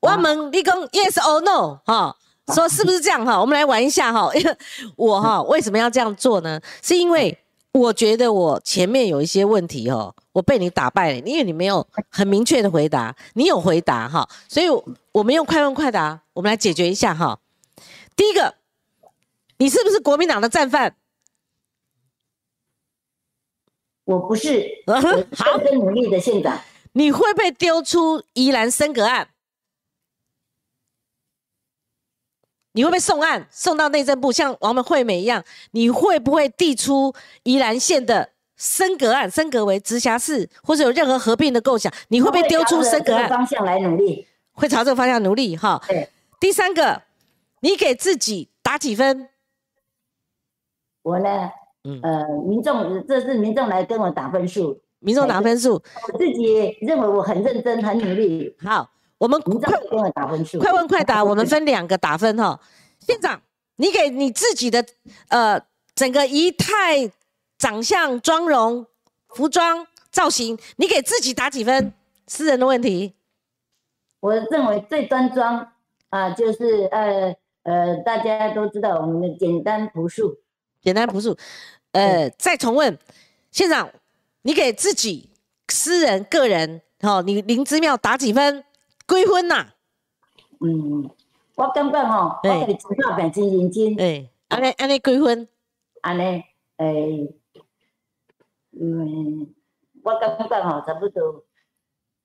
[0.06, 2.16] 我问立功 yes or no，哈，
[2.54, 3.40] 说是不是这样哈？
[3.40, 4.30] 我们来玩一下哈。
[4.34, 4.56] 因为
[4.94, 6.60] 我哈为什么要这样做呢？
[6.80, 7.36] 是因为
[7.72, 10.14] 我觉得我前面有一些问题哦。
[10.32, 14.66] 我被你打败了，因为你没有很明确的回答，你有回答哈，所以
[15.10, 17.38] 我们用快问快答，我们来解决一下哈。
[18.14, 18.54] 第一个，
[19.56, 20.94] 你是不是国民党的战犯？
[24.04, 26.60] 我不是，好，更努力的县长。
[26.92, 29.28] 你会被丢出宜兰升格案？
[32.76, 35.42] 你会被送案送到内政部，像王们惠美一样？
[35.72, 37.12] 你会不会递出
[37.42, 38.30] 宜兰县的？
[38.58, 45.78] 升格案升格为直辖市，或者有任何合并的构想，你会不会丢出升格案方向来努力，会朝这个方向努力哈。
[45.86, 46.08] 对，
[46.40, 47.02] 第三个，
[47.60, 49.28] 你给自己打几分？
[51.02, 51.50] 我呢，
[51.84, 58.56] 嗯呃，民众这是民众来跟我打分数，民众打分数，我自己认为我很认真很努力。
[58.64, 59.54] 好，我们快
[59.90, 62.60] 跟我打分数，快问快答，我们分两个打分哈。
[63.00, 63.40] 县长，
[63.76, 64.84] 你给你自己的
[65.28, 65.60] 呃
[65.94, 67.10] 整个仪态。
[67.58, 68.86] 长相、妆容、
[69.30, 71.94] 服装、造型，你给自己打几分？
[72.26, 73.14] 私人的问题。
[74.20, 75.66] 我认为最端庄
[76.10, 80.36] 啊，就是呃呃，大家都知道我们的简单朴素，
[80.82, 81.34] 简单朴素。
[81.92, 82.98] 呃，再重问，
[83.50, 83.88] 县长，
[84.42, 85.30] 你给自己
[85.68, 88.62] 私人、个人，哦，你林之妙打几分？
[89.06, 89.68] 归分呐？
[90.60, 91.10] 嗯，
[91.54, 93.94] 我感觉吼，我给你真照片真认真。
[93.98, 95.48] 哎，安尼安尼归分？
[96.02, 96.42] 安尼，
[96.78, 97.34] 诶。
[98.78, 99.54] 嗯，
[100.02, 101.44] 我感觉吼差不多，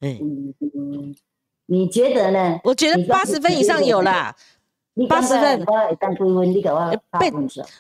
[0.02, 1.16] 嗯嗯，
[1.68, 2.60] 你觉得呢？
[2.66, 4.36] 我觉得八十分以上有啦。
[5.08, 5.66] 八十分，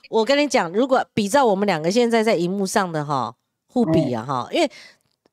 [0.10, 3.36] 我跟你讲，如果比照我们两个现在在荧幕上的哈
[3.68, 4.72] 互比啊哈，因为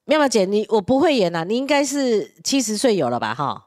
[0.09, 3.67] 妙妙姐你我不会演呐，你应该是七十岁有了吧哈？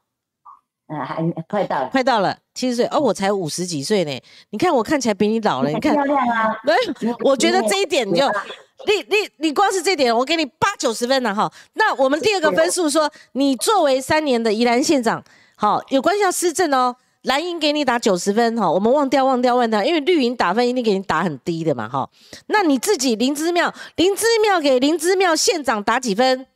[0.87, 4.21] 啊，还快到了，快到了七十岁哦，我才五十几岁呢。
[4.49, 6.59] 你看我看起来比你老了，你看漂亮啊。
[6.65, 8.27] 对，我觉得这一点就
[8.87, 11.49] 你你你光是这点，我给你八九十分了哈。
[11.75, 15.23] 那我们第二个分数说，你作为三年的宜兰县长，
[15.55, 16.95] 好有关系要施政哦。
[17.24, 22.09] 蓝营给你打九十分哈，我们忘掉忘掉忘掉，因为绿营打分一定给你打很低的嘛哈。
[22.47, 26.47] 那你自己林之妙，林之妙给林之妙县长打几分？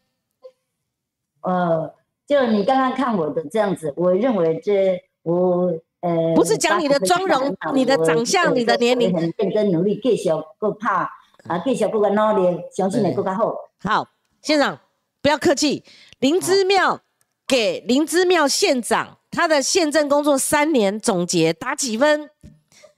[1.42, 1.94] 呃，
[2.26, 11.04] 就你刚刚看我的这样子，我认为这我呃不是讲你的妆容、你的长相、你的年龄，很认真努力，继续够怕
[11.48, 13.56] 啊，继续够个努力，相信你更加好。
[13.84, 14.08] 好，
[14.42, 14.80] 县长
[15.22, 15.84] 不要客气，
[16.18, 17.02] 林之妙
[17.46, 19.20] 给林之妙县长。
[19.36, 22.30] 他的宪政工作三年总结打几分？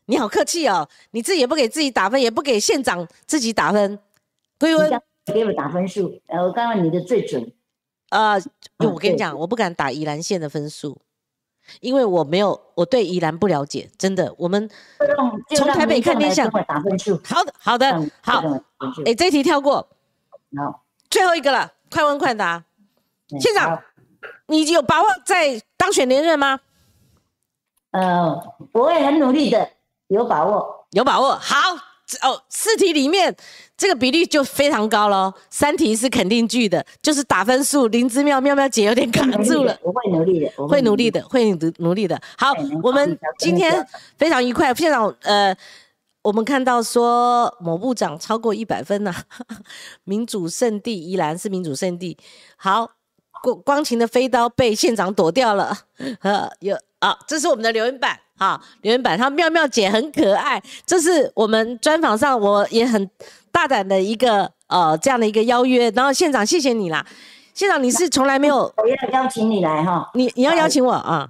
[0.05, 3.99] 你好客气哦，你自己也不给自己打分，也不给县长自己打分。
[4.59, 5.01] 归文
[5.33, 7.51] 给我打分数，呃，我刚刚你的最准。
[8.09, 8.39] 呃，
[8.77, 11.01] 我跟你讲，我不敢打宜兰县的分数，
[11.81, 14.33] 因为我没有，我对宜兰不了解，真的。
[14.37, 14.69] 我们
[15.57, 16.47] 从台北看天下。
[16.47, 17.19] 打分数。
[17.25, 18.43] 好的，好的，好。
[19.05, 19.89] 哎，这题跳过。
[20.55, 22.63] 好，最后一个了，快问快答。
[23.39, 23.81] 县长。
[24.47, 26.59] 你有把握在当选连任吗？
[27.91, 28.41] 呃，
[28.73, 29.69] 我会很努力的，
[30.07, 31.35] 有把握，有把握。
[31.35, 31.55] 好
[32.21, 33.35] 哦，四题里面
[33.75, 35.33] 这个比例就非常高喽。
[35.49, 37.87] 三题是肯定句的，就是打分数。
[37.87, 42.21] 林之妙妙妙姐有点卡住了，我会努力的，会努力的，会努努力的。
[42.37, 43.85] 好，我们今天
[44.17, 44.73] 非常愉快。
[44.73, 45.55] 现场，呃，
[46.21, 49.13] 我们看到说某部长超过一百分呐，
[50.05, 52.17] 民主圣地依然是民主圣地。
[52.57, 52.91] 好。
[53.41, 55.75] 光光琴的飞刀被县长躲掉了，
[56.21, 63.09] 呃，有啊，这是我们的留言板，哈，留言板，他妙妙姐很可爱，这是我们专访上我也很
[63.51, 67.05] 大胆的一个呃这样的一个邀约，然后县长谢谢你啦，
[67.53, 71.29] 县长你是从来没有，我要邀请你来哈，你你要邀请我啊。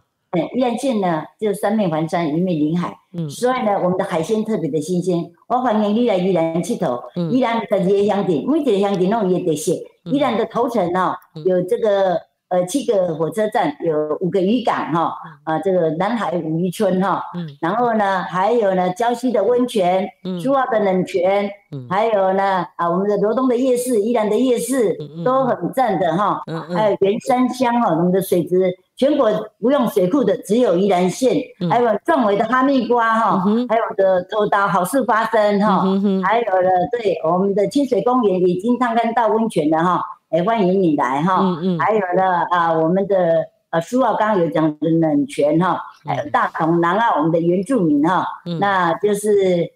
[0.53, 5.23] 宜兰县呢，就三面环山，一面临海，嗯，所以呢，我们的海鲜特别的新鲜。
[5.47, 7.01] 我欢迎你来宜兰佚佗。
[7.31, 9.71] 宜兰十二个乡镇，每一个乡镇拢有特色。
[10.11, 26.41] 宜兰的头层哦，有这个呃七个火车站，有五个渔港哈，啊，这个南海五渔村哈，嗯，然后呢，还有呢，礁溪的温泉，嗯，苏澳的冷泉，嗯，还有呢，啊，我们的罗东的夜市，宜兰的夜市都很赞的哈，
[26.73, 28.73] 还有原山乡哈，我们的水质。
[28.99, 29.29] 全国
[29.61, 31.35] 不用水库的只有宜兰县，
[31.69, 35.83] 还有壮伟的哈密瓜哈，还有的头刀好事发生哈，
[36.23, 40.01] 还有了对我们的清水公园已经探勘到温泉了哈，
[40.31, 41.79] 也欢迎你来哈，嗯嗯。
[41.79, 48.25] 还有呢啊我们的呃苏澳刚刚有讲的冷泉哈，还有大同南澳我们的原住民哈，
[48.59, 49.29] 那就是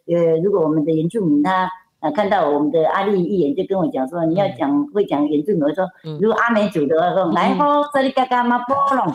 [0.07, 1.69] 呃如果我们的原住民他。
[2.01, 5.85] 啊，看到我们的阿丽一眼就跟我讲说，你要讲会讲原住民，我说
[6.19, 9.05] 如果阿美族的话说，来吼，这里嘎嘎嘛波隆，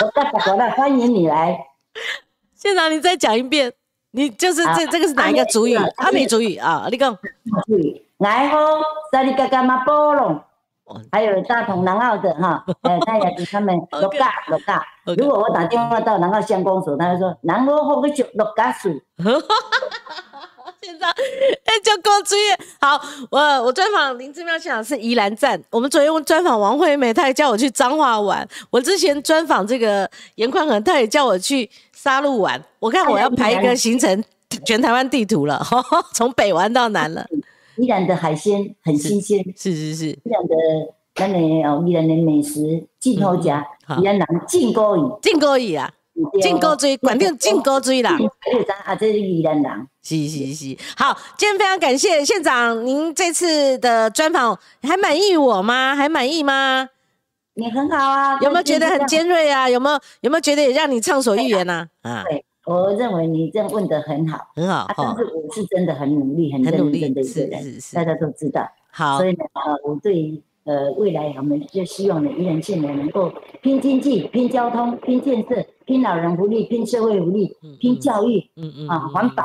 [0.00, 1.58] 我大国的欢迎你来。
[2.54, 3.72] 县长，你再讲一遍，
[4.12, 5.74] 你就是这这个是哪一个族语？
[5.96, 7.18] 阿美族语啊，你讲。
[8.18, 8.58] 来吼，
[9.10, 10.40] 这里嘎嘎嘛波隆，
[11.10, 14.84] 还有大同南澳的哈，哎， 他也是他们六嘎六嘎。
[15.16, 18.90] 如果我打电话到南澳乡公所，他就说南澳好个就六嘎数。
[20.82, 22.40] 现在哎，就够注意。
[22.78, 25.58] 好，我我专访林志妙县长是宜兰站。
[25.70, 28.46] 我们昨天专访王惠美，她也叫我去彰化玩。
[28.68, 32.62] 我之前专访这个严宽恒，他也叫我去沙鹿玩。
[32.78, 34.22] 我看我要 排一个行程，
[34.66, 35.64] 全台湾地图了，
[36.12, 37.26] 从北玩到南了。
[37.76, 40.06] 宜兰的海鲜很新鲜，是是是。
[40.08, 40.54] 宜兰的
[41.16, 43.66] 那里哦，宜兰的美食进口家，
[44.00, 45.92] 宜兰人进锅鱼，进锅鱼啊。
[46.40, 48.16] 进高追，管定进高追啦！
[48.84, 49.88] 啊，这是宜兰人。
[50.00, 55.96] 是是是，好，今天非常感谢县长，您这次的专访还满意我吗？
[55.96, 56.88] 还满意吗？
[57.54, 59.68] 你很好啊，有没有觉得很尖锐啊？
[59.68, 61.88] 有没有有没有觉得也让你畅所欲言呢？
[62.02, 64.74] 啊，对，我认为你这样问的很好，很好。
[64.84, 67.62] 啊但是我是真的很努力，很认真的一个人，
[67.92, 68.66] 大家都知道。
[68.90, 70.42] 好，所以呢，呃，我对。
[70.64, 79.44] 呃，未来我们就希望呢，宜兰县呢能够拼经济、拼交通、拼建设、拼老人福利、拼社会福利、拼教育，嗯嗯啊，环保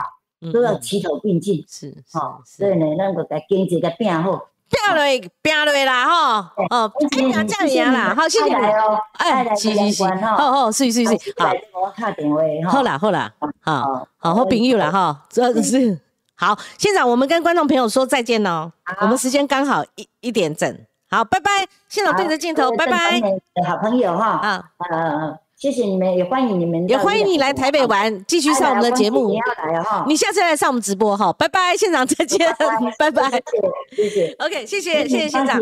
[0.54, 8.54] 都要齐头并进，是，好，所以呢，那个在经济个变好，变落拼落啦，吼，哦，哎呀，这样啦，好，谢谢
[9.18, 11.52] 哎，是是是，好好，是是是，好，
[12.70, 16.00] 好啦好啦，好，好好朋友啦，哈，这是
[16.36, 20.78] 好，现场我们跟观众朋友说再见喽，我们时间刚好一一点整。
[21.12, 21.50] 好，拜拜，
[21.88, 23.20] 现场对着镜头，拜拜。
[23.68, 29.30] 好朋友哈，啊，呃，谢谢你们，也欢迎你们，也欢迎你来台北玩，继续上我们的节目。
[29.30, 32.40] 你要来哈，你下次来上我们直播哈，拜拜，现场再见，
[32.98, 33.30] 拜拜，
[33.92, 35.60] 谢谢，谢谢， OK，谢谢，谢谢现场。